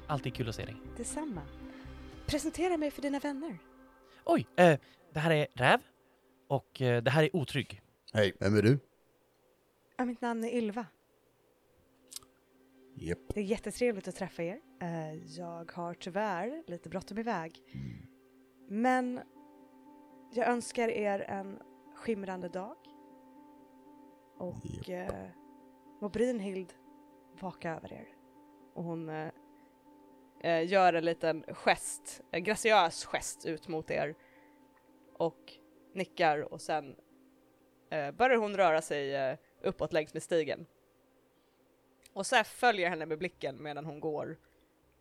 [0.06, 0.76] alltid kul att se dig.
[0.96, 1.42] Detsamma.
[2.26, 3.58] Presentera mig för dina vänner.
[4.24, 4.78] Oj, eh,
[5.12, 5.80] det här är Räv
[6.48, 7.82] och eh, det här är Otrygg.
[8.12, 8.78] Hej, vem är du?
[9.96, 10.86] Ja, mitt namn är Ylva.
[12.94, 13.18] Japp.
[13.34, 14.60] Det är jättetrevligt att träffa er.
[14.82, 17.62] Eh, Jag har tyvärr lite bråttom iväg.
[18.68, 19.20] Men
[20.34, 21.62] jag önskar er en
[21.94, 22.76] skimrande dag.
[24.36, 24.56] Och
[24.86, 25.12] Japp.
[25.12, 25.28] eh,
[26.00, 26.74] må Brynhild
[27.40, 28.08] vaka över er.
[28.74, 29.28] Och hon eh,
[30.40, 34.14] eh, gör en liten gest, en graciös gest ut mot er.
[35.12, 35.52] Och
[35.92, 36.96] nickar och sen
[37.90, 40.66] eh, börjar hon röra sig eh, uppåt längs med stigen.
[42.12, 44.36] Och Sef följer henne med blicken medan hon går.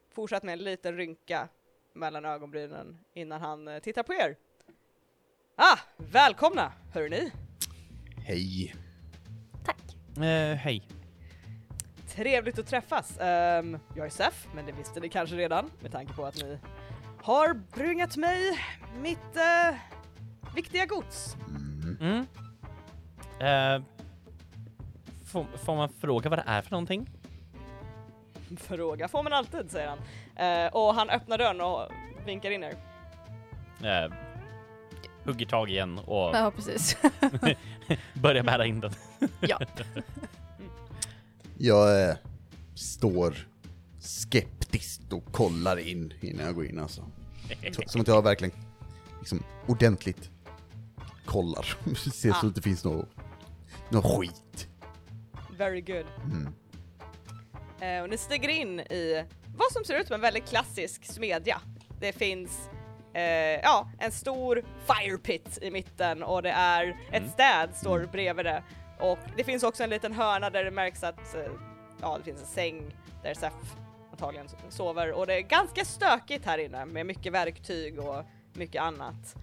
[0.09, 1.49] Fortsatt med en liten rynka
[1.93, 4.37] mellan ögonbrynen innan han eh, tittar på er.
[5.63, 7.31] Ah, välkomna hörni!
[8.25, 8.75] Hej.
[9.65, 9.77] Tack.
[10.17, 10.87] Eh, hej.
[12.07, 13.17] Trevligt att träffas.
[13.19, 16.59] Ehm, jag är Sef, men det visste ni kanske redan med tanke på att ni
[17.23, 18.59] har bringat mig
[19.01, 19.75] mitt eh,
[20.55, 21.35] viktiga gods.
[21.99, 22.27] Mm.
[23.39, 23.83] Eh,
[25.25, 27.09] får, får man fråga vad det är för någonting?
[28.57, 29.99] Fråga får man alltid, säger han.
[30.35, 31.91] Eh, och han öppnar dörren och
[32.25, 32.75] vinkar in er.
[33.83, 34.30] Eh,
[35.31, 36.97] hugger tag igen och Ja, precis.
[38.13, 38.91] börjar bära in den.
[39.39, 39.59] ja.
[41.57, 42.15] Jag eh,
[42.75, 43.47] står
[43.99, 47.05] skeptiskt och kollar in innan jag går in alltså.
[47.71, 48.53] Så- Som att jag verkligen
[49.19, 50.29] liksom ordentligt
[51.25, 51.77] kollar.
[52.11, 52.47] Ser så Ah.
[52.49, 53.09] att det finns något,
[53.89, 54.67] något skit.
[55.57, 56.05] Very good.
[56.23, 56.53] Mm.
[57.79, 59.25] Eh, och ni stiger in i
[59.57, 61.61] vad som ser ut som en väldigt klassisk smedja.
[61.99, 62.69] Det finns
[63.13, 68.45] eh, ja, en stor fire pit i mitten och det är ett städ står bredvid
[68.45, 68.63] det.
[68.99, 71.51] Och det finns också en liten hörna där det märks att eh,
[72.01, 73.53] ja, det finns en säng där Sef
[74.11, 79.35] antagligen sover och det är ganska stökigt här inne med mycket verktyg och mycket annat.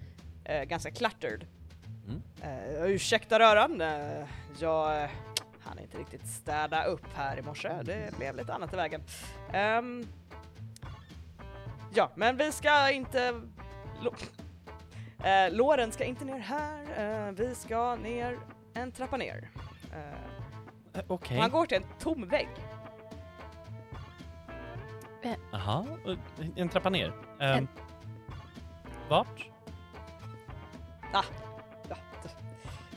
[0.43, 1.45] Eh, ganska cluttered.
[2.07, 2.21] Mm.
[2.41, 4.25] Eh, ursäkta röran, eh,
[4.59, 5.09] jag eh,
[5.63, 7.69] hann inte riktigt städa upp här i morse.
[7.83, 9.01] Det blev lite annat i vägen.
[9.53, 10.07] Ehm,
[11.93, 13.41] ja, men vi ska inte...
[15.23, 16.81] Eh, låren ska inte ner här.
[17.27, 18.37] Eh, vi ska ner
[18.73, 19.49] en trappa ner.
[19.93, 20.19] Eh,
[20.93, 21.37] Eh, Okej.
[21.37, 22.47] Han går till en tom vägg.
[25.51, 27.13] Jaha, eh, en trappa ner.
[27.39, 27.67] Eh, En-
[29.09, 29.49] Vart?
[31.13, 31.23] Ja,
[32.23, 32.29] t-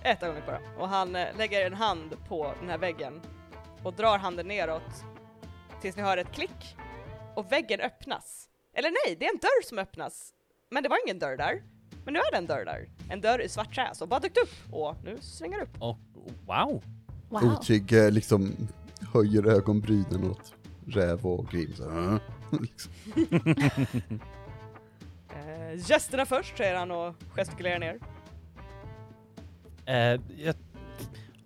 [0.02, 0.58] ett ögonblick bara.
[0.78, 3.20] Och han eh, lägger en hand på den här väggen
[3.82, 5.04] och drar handen neråt
[5.80, 6.76] tills ni hör ett klick
[7.34, 8.41] och väggen öppnas.
[8.74, 10.32] Eller nej, det är en dörr som öppnas.
[10.70, 11.62] Men det var ingen dörr där.
[12.04, 12.88] Men nu är det en dörr där.
[13.10, 15.82] En dörr i svart trä som bara dykt upp och nu svänger upp.
[15.82, 15.98] Och
[16.46, 16.82] wow.
[17.28, 17.44] Wow.
[17.44, 18.68] Otrygg eh, liksom
[19.12, 20.54] höjer ögonbrynen åt
[20.86, 21.72] räv och grim.
[21.74, 22.20] Så, här,
[22.60, 22.92] liksom.
[25.34, 27.98] Eh, gästerna först säger han och gestikulerar ner.
[29.86, 30.54] Eh, jag,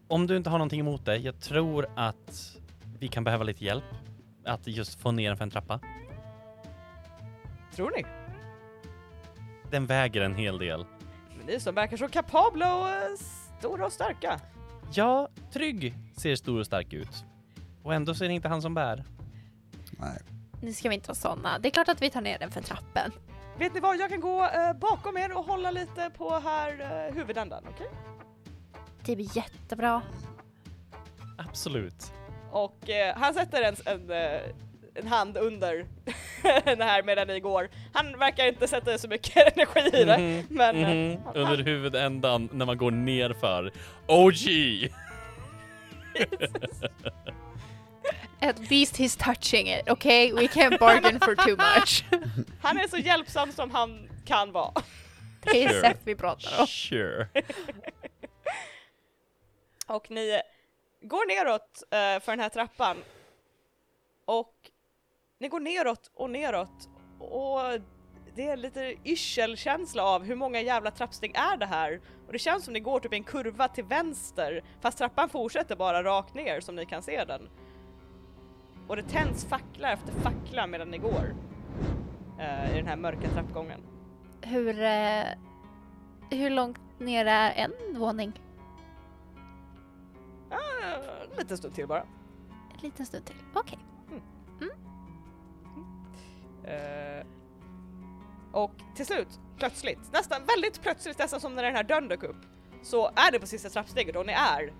[0.09, 2.57] om du inte har någonting emot det, jag tror att
[2.99, 3.85] vi kan behöva lite hjälp.
[4.45, 5.81] Att just få ner den för en trappa.
[7.77, 8.05] Tror ni?
[9.71, 10.87] Den väger en hel del.
[11.37, 13.17] Men ni som verkar så kapabla och eh,
[13.59, 14.41] stora och starka.
[14.93, 17.25] Ja, Trygg ser stor och stark ut.
[17.83, 19.05] Och ändå så är det inte han som bär.
[19.91, 20.19] Nej.
[20.63, 21.59] Nu ska vi inte vara såna.
[21.59, 23.13] Det är klart att vi tar ner den för trappen.
[23.59, 27.15] Vet ni vad, jag kan gå eh, bakom er och hålla lite på här eh,
[27.15, 27.87] huvudändan, okej?
[29.05, 30.03] Det blir jättebra.
[31.39, 32.13] Absolut.
[32.51, 34.41] Och eh, han sätter en, en, eh,
[34.99, 35.87] en hand under
[36.77, 37.69] det här medan ni går.
[37.93, 41.23] Han verkar inte sätta så mycket energi i det, Mhm, men eh, mhm.
[41.25, 43.73] han- Under huvudändan när man går ner för
[44.07, 44.91] OG!
[48.41, 50.33] At least he's touching it, okay?
[50.33, 52.05] We can't bargain for too much.
[52.63, 54.73] han är så hjälpsam som han kan vara.
[55.43, 55.81] Det är Sure.
[55.81, 56.67] Seth vi pratar om.
[56.67, 57.29] Sure.
[59.87, 60.41] Och ni
[61.03, 62.97] går neråt eh, för den här trappan.
[64.25, 64.56] Och
[65.39, 67.61] ni går neråt och neråt och
[68.35, 72.01] det är lite yrselkänsla av hur många jävla trappsteg är det här?
[72.27, 75.77] Och det känns som ni går typ i en kurva till vänster fast trappan fortsätter
[75.77, 77.49] bara rakt ner som ni kan se den.
[78.89, 81.35] Och det tänds fackla efter fackla medan ni går
[82.39, 83.81] eh, i den här mörka trappgången.
[84.41, 85.25] Hur, eh,
[86.31, 88.41] hur långt ner är en våning?
[90.51, 90.57] Ah,
[91.31, 92.03] en liten stund till bara.
[92.75, 93.37] En liten stund till.
[93.55, 93.79] Okej.
[96.67, 97.27] Eh,
[98.53, 102.37] och till slut, plötsligt, nästan väldigt plötsligt, nästan som när den här dörren dök upp,
[102.83, 104.73] så är det på sista trappsteget och ni är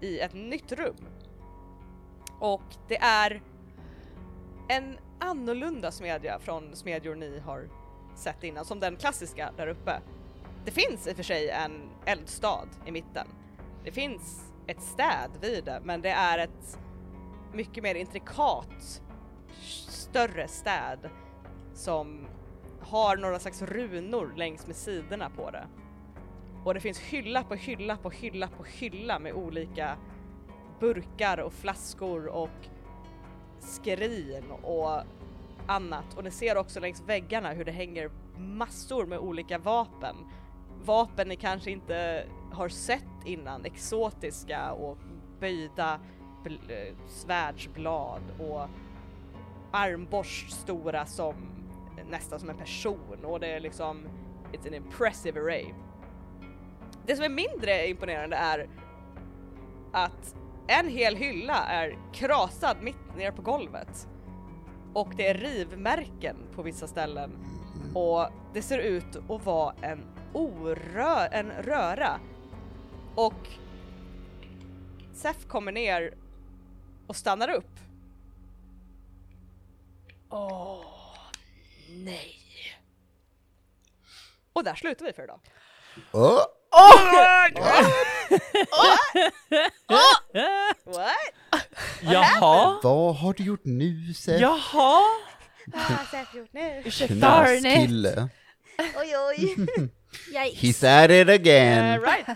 [0.00, 0.96] i ett nytt rum.
[2.40, 3.42] Och det är
[4.68, 7.68] en annorlunda smedja från smedjor ni har
[8.16, 10.00] sett innan, som den klassiska där uppe.
[10.64, 13.26] Det finns i och för sig en eldstad i mitten.
[13.84, 16.78] Det finns ett städ vid det, men det är ett
[17.52, 19.02] mycket mer intrikat
[19.62, 21.10] större städ
[21.74, 22.26] som
[22.80, 25.66] har några slags runor längs med sidorna på det.
[26.64, 29.96] Och det finns hylla på hylla på hylla på hylla med olika
[30.80, 32.68] burkar och flaskor och
[33.60, 35.02] skrin och
[35.66, 36.14] annat.
[36.16, 40.16] Och ni ser också längs väggarna hur det hänger massor med olika vapen.
[40.84, 44.98] Vapen ni kanske inte har sett innan, exotiska och
[45.40, 46.00] böjda
[46.44, 48.68] bl- eh, svärdsblad och
[49.74, 51.34] armborst stora som
[52.10, 54.08] nästan som en person och det är liksom
[54.52, 55.66] It's an impressive array.
[57.06, 58.68] Det som är mindre imponerande är
[59.92, 60.36] att
[60.66, 64.08] en hel hylla är krasad mitt ner på golvet.
[64.92, 67.38] Och det är rivmärken på vissa ställen.
[67.94, 72.20] Och det ser ut att vara en orö en röra.
[73.14, 73.48] Och
[75.12, 76.14] Sef kommer ner
[77.06, 77.83] och stannar upp.
[80.34, 80.84] Åh,
[81.88, 82.34] nej.
[84.52, 85.40] Och där slutar vi för idag.
[86.12, 86.40] Åh,
[90.84, 91.12] What?
[92.02, 92.80] Jaha?
[92.82, 94.40] vad har du gjort nu Seth?
[94.42, 95.00] Jaha?
[95.66, 96.82] Vad har Sef gjort nu?
[97.06, 98.28] Knaskkille.
[98.78, 99.56] Oj oj.
[100.54, 102.00] He's at it Uh, again.
[102.00, 102.26] right.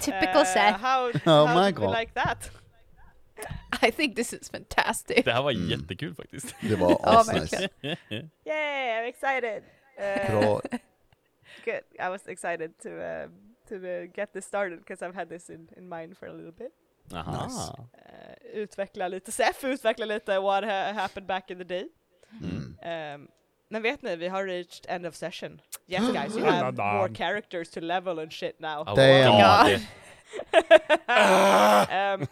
[0.00, 0.80] Typical Uh, Seth.
[0.80, 1.94] how Oh how my did we God.
[1.98, 2.50] like that?
[3.82, 5.24] I think this is fantastic.
[5.24, 6.54] Det här var jättekul faktiskt.
[6.60, 7.68] Det var Ja, asnice.
[7.82, 8.30] verkligen.
[8.44, 9.62] Yay, I'm excited.
[9.98, 10.60] Uh, Bra.
[11.64, 11.82] Good.
[11.98, 13.28] I was excited to uh,
[13.68, 16.52] to uh, get this started because I've had this in, in mind for a little
[16.52, 16.72] bit.
[17.14, 17.46] Aha.
[17.46, 17.70] Nice.
[17.70, 21.88] Uh, utveckla lite SEF, utveckla lite what ha happened back in the day.
[22.42, 22.74] Mm.
[23.14, 23.28] Um,
[23.70, 25.60] men vet ni, vi har reached end of session.
[25.90, 28.84] Yes guys, you have more characters to level and shit now.
[28.86, 29.40] Oh, Damn.
[29.40, 29.80] God.
[31.08, 32.28] um,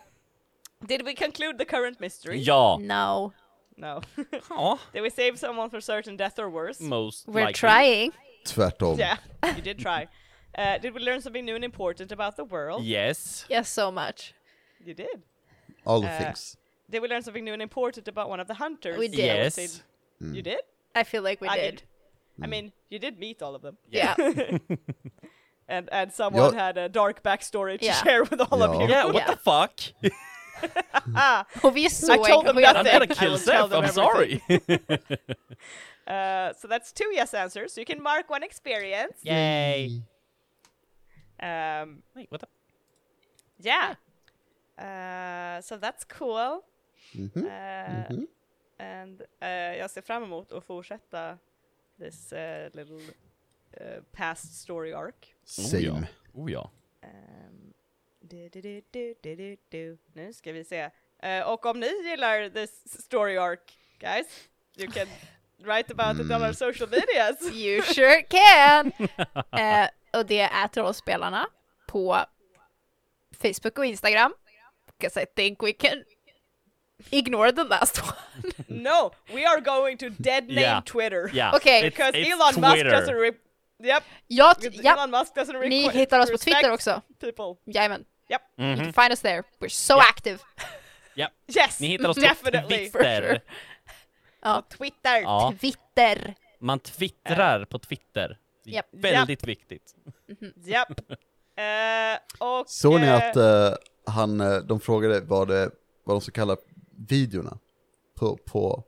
[0.85, 2.39] did we conclude the current mystery?
[2.39, 2.77] Ja.
[2.79, 3.33] No,
[3.77, 4.01] No.
[4.51, 4.79] Ja.
[4.93, 6.81] did we save someone from certain death or worse?
[6.81, 7.53] Most we're likely.
[7.53, 8.13] trying.
[8.45, 8.99] Tvärtom.
[8.99, 9.17] Yeah,
[9.57, 10.09] you did try.
[10.59, 12.83] Uh, did we learn something new and important about the world?
[12.83, 13.45] Yes.
[13.51, 14.33] Yes, so much.
[14.83, 15.23] You did.
[15.85, 16.57] All Uh, things.
[16.89, 18.97] Did we learn something new and important about one of the hunters?
[18.99, 19.29] We did.
[19.29, 19.83] that was Yes.
[20.21, 20.61] You did?
[20.95, 21.83] I feel like we I did.
[22.43, 23.77] I mean, you did meet all of them.
[23.91, 24.15] Yeah.
[25.69, 26.59] And and someone Ja.
[26.67, 28.03] had a dark backstory to Yeah.
[28.03, 28.81] share with all of Ja.
[28.81, 28.89] you.
[28.89, 29.27] Yeah, what Yeah.
[29.35, 29.81] the fuck?
[31.63, 32.91] Och vi är I told them engagerade.
[32.91, 34.41] I'm gonna I kill will tell Seth, them I'm sorry.
[36.07, 37.73] uh, so that's two yes answers.
[37.73, 39.19] So you can mark one experience.
[39.23, 40.03] Yay.
[41.43, 42.47] Um, Wait, what the?
[43.59, 43.95] yeah.
[44.79, 46.63] Uh, so that's cool.
[47.15, 47.37] Mhm.
[47.37, 48.27] Uh, Mhm.
[48.79, 51.39] And uh, jag ser fram emot att fortsätta
[51.99, 52.39] this uh,
[52.75, 53.01] little
[53.81, 55.35] uh, past story arc.
[55.45, 56.07] Same.
[56.35, 56.71] Oh ja.
[57.03, 57.66] Um, du, du,
[58.29, 59.99] du, du, du, du, du.
[60.15, 60.91] Nu ska vi se.
[61.23, 63.61] Eh, och om ni gillar this story arc,
[63.99, 64.27] guys,
[64.77, 65.07] you can
[65.65, 67.53] write about it on our social medias.
[67.55, 68.93] You sure can!
[69.61, 69.89] eh,
[70.19, 71.47] och det är Trollspelarna
[71.89, 72.19] på
[73.43, 74.35] Facebook och Instagram.
[74.99, 76.05] Because I think we can
[77.11, 78.53] ignore the last one.
[78.83, 80.81] no, we are going to dead name Yeah.
[80.85, 81.31] Twitter.
[81.35, 81.55] Yeah.
[81.55, 82.91] It's- Because it's Elon Musk Twitter.
[82.91, 83.33] doesn't re-
[83.79, 87.03] Yep, Ja, ja, Elon Musk doesn't re- ni hittar oss på Twitter också.
[87.21, 87.73] People.
[87.73, 88.05] Jajamän.
[88.29, 88.77] You Mhm.
[88.77, 89.43] can find us there.
[89.61, 90.01] We're so Ja.
[90.11, 90.39] active.
[91.57, 92.91] Yes, Ni hittar oss på definitely.
[92.91, 93.23] For Twitter.
[93.23, 93.41] sure.
[94.43, 94.63] Ja.
[94.71, 95.21] Twitter.
[95.23, 96.35] Ja, Twitter.
[96.61, 98.39] man twittrar på Twitter.
[98.65, 98.87] Japp.
[98.91, 99.95] Väldigt viktigt.
[100.65, 101.01] Japp.
[101.57, 102.69] Eh, och...
[102.69, 103.75] Såg ni eh, att eh,
[104.07, 105.71] han, eh, de frågade vad, det,
[106.05, 106.57] vad de ska kalla
[107.09, 107.59] videorna?
[108.19, 108.85] På, på,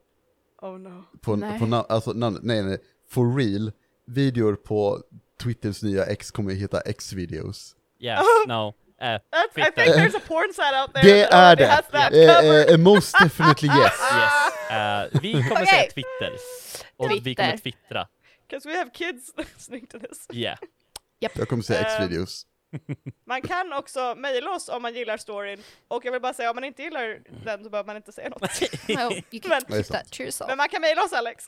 [0.63, 1.05] Oh no.
[1.21, 1.59] på, Nej.
[1.59, 2.79] på alltså nej nej,
[3.11, 3.73] for real,
[4.07, 5.03] videor på
[5.43, 7.77] Twitters nya X kommer att heta X-videos.
[8.01, 8.75] Yeah, no.
[9.03, 9.93] Uh, I think Twitter.
[9.95, 11.67] there's a porn site out there Det that är det!
[11.67, 12.69] has that covered.
[12.69, 13.93] eh, eh, most definitely yes.
[14.13, 14.33] Yes.
[14.71, 15.67] Uh, vi kommer Okej.
[15.67, 16.33] säga Twitter.
[16.97, 17.45] Och vi Twitter.
[17.45, 18.09] kommer twittra.
[18.49, 20.27] Because we have kids listening to this.
[20.33, 20.59] Yeah.
[21.19, 22.47] Jag kommer säga X-videos.
[23.27, 26.55] Man kan också mejla oss om man gillar storyn, och jag vill bara säga om
[26.55, 28.51] man inte gillar den så behöver man inte säga något.
[28.89, 30.49] Well, you can Men- keep that to yourself.
[30.49, 31.45] Men man kan mejla oss Alex.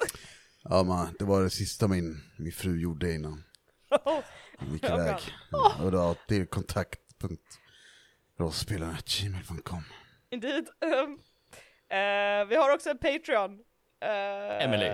[0.64, 3.44] Ja man, det var det sista min, min fru gjorde innan
[4.58, 5.16] hon gick Oh, iväg.
[5.50, 6.46] Ja, Och då, det är
[7.20, 9.82] kontakt.rollspelarna.gmail.com
[10.30, 10.68] Indeed.
[10.80, 11.20] Um,
[11.90, 13.58] eh, vi har också en Patreon.
[14.02, 14.88] eh, Emily.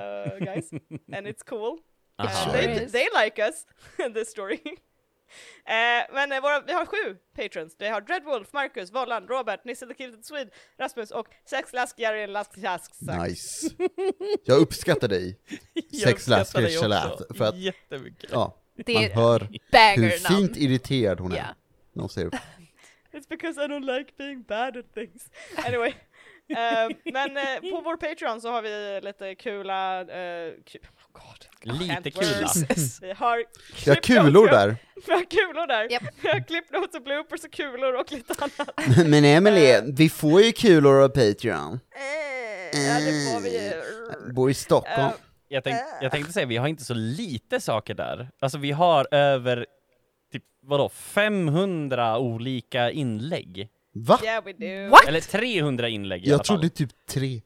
[0.44, 0.70] guys.
[1.16, 1.78] And it's cool.
[2.22, 3.66] Uh, Sure they, they like us,
[4.06, 4.60] in this story.
[4.64, 7.76] Eh, men eh, våra, vi har sju patrons.
[7.78, 12.26] Vi har Dreadwolf, Marcus, Vollan, Robert, Nisse the Kilted Swede, Rasmus och Sex Lask, Jari,
[12.26, 12.50] Lask.
[13.00, 13.70] Nice.
[14.44, 15.38] Jag uppskattar dig.
[15.74, 18.30] Jag Sex uppskattar lasker dig också Shalat, för att- Jättemycket.
[18.32, 19.40] Ja, Det man hör
[19.96, 21.36] hur fint irriterad hon är.
[21.36, 21.44] Ja.
[22.00, 22.30] Hon säger
[23.12, 25.30] It's because I don't like being bad at things.
[25.66, 25.94] Anyway.
[26.48, 30.06] eh, men eh, på vår Patreon så har vi lite kula, uh,
[30.64, 31.78] ku oh God.
[31.80, 32.48] Lite kula.
[33.00, 33.44] Vi har
[33.84, 34.76] Jag har kulor vi där.
[35.06, 35.88] Vi har kulor där.
[36.22, 39.06] Vi har klippnotes och bloopers och kulor och lite annat.
[39.06, 41.80] Men Emily, vi får ju kulor av Patreon.
[42.72, 44.32] Ja, det får vi ju.
[44.32, 45.10] Bor i Stockholm.
[45.48, 48.30] Jag, tänk, jag tänkte säga, vi har inte så lite saker där.
[48.40, 49.66] Alltså vi har över,
[50.32, 53.68] typ vadå, 500 olika inlägg.
[53.92, 54.20] Va?
[54.24, 54.90] Yeah we do.
[54.90, 55.08] What?
[55.08, 56.56] Eller 300 inlägg i alla Jag fall.
[56.56, 57.40] trodde typ tre.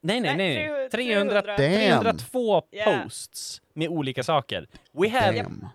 [0.00, 0.90] Nej, nej, Nej, nej.
[0.90, 1.42] 300.
[1.42, 1.56] 300, Damn.
[2.02, 3.02] 302 Yeah.
[3.02, 4.68] posts med olika saker.
[4.92, 5.66] We have Damn.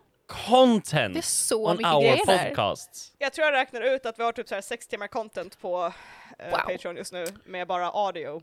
[0.48, 2.48] content Det är så on mycket our grejer där.
[2.50, 3.14] podcast.
[3.20, 5.94] Jag tror jag räknar ut att vi har typ så här sex timmar content på
[6.40, 6.58] eh, Wow.
[6.58, 8.42] Patreon just nu med bara audio.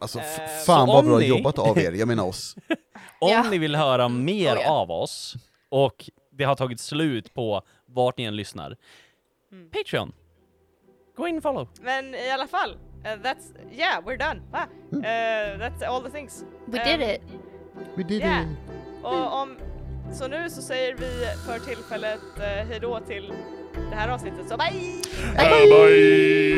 [0.00, 2.56] Alltså f- Eh, fan så vad om bra ni- jobbat av er, jag menar oss.
[3.20, 3.42] Om Ja.
[3.50, 4.70] ni vill höra mer Oh, ja.
[4.70, 5.34] av oss
[5.68, 8.76] och det har tagit slut på vart ni än lyssnar.
[9.52, 9.70] Mm.
[9.70, 10.12] Patreon.
[11.16, 11.68] Gå in och follow.
[11.80, 14.42] Men i alla fall, eh, that's, yeah we're done.
[14.52, 16.44] Ah, eh, that's all the things.
[16.66, 17.20] We Ehm, did it!
[17.94, 18.42] We did Yeah.
[18.42, 18.48] it.
[19.02, 19.56] Och om,
[20.12, 23.32] så nu så säger vi för tillfället eh, hejdå till
[23.90, 25.02] det här avsnittet, så bye!
[25.36, 26.56] Bye.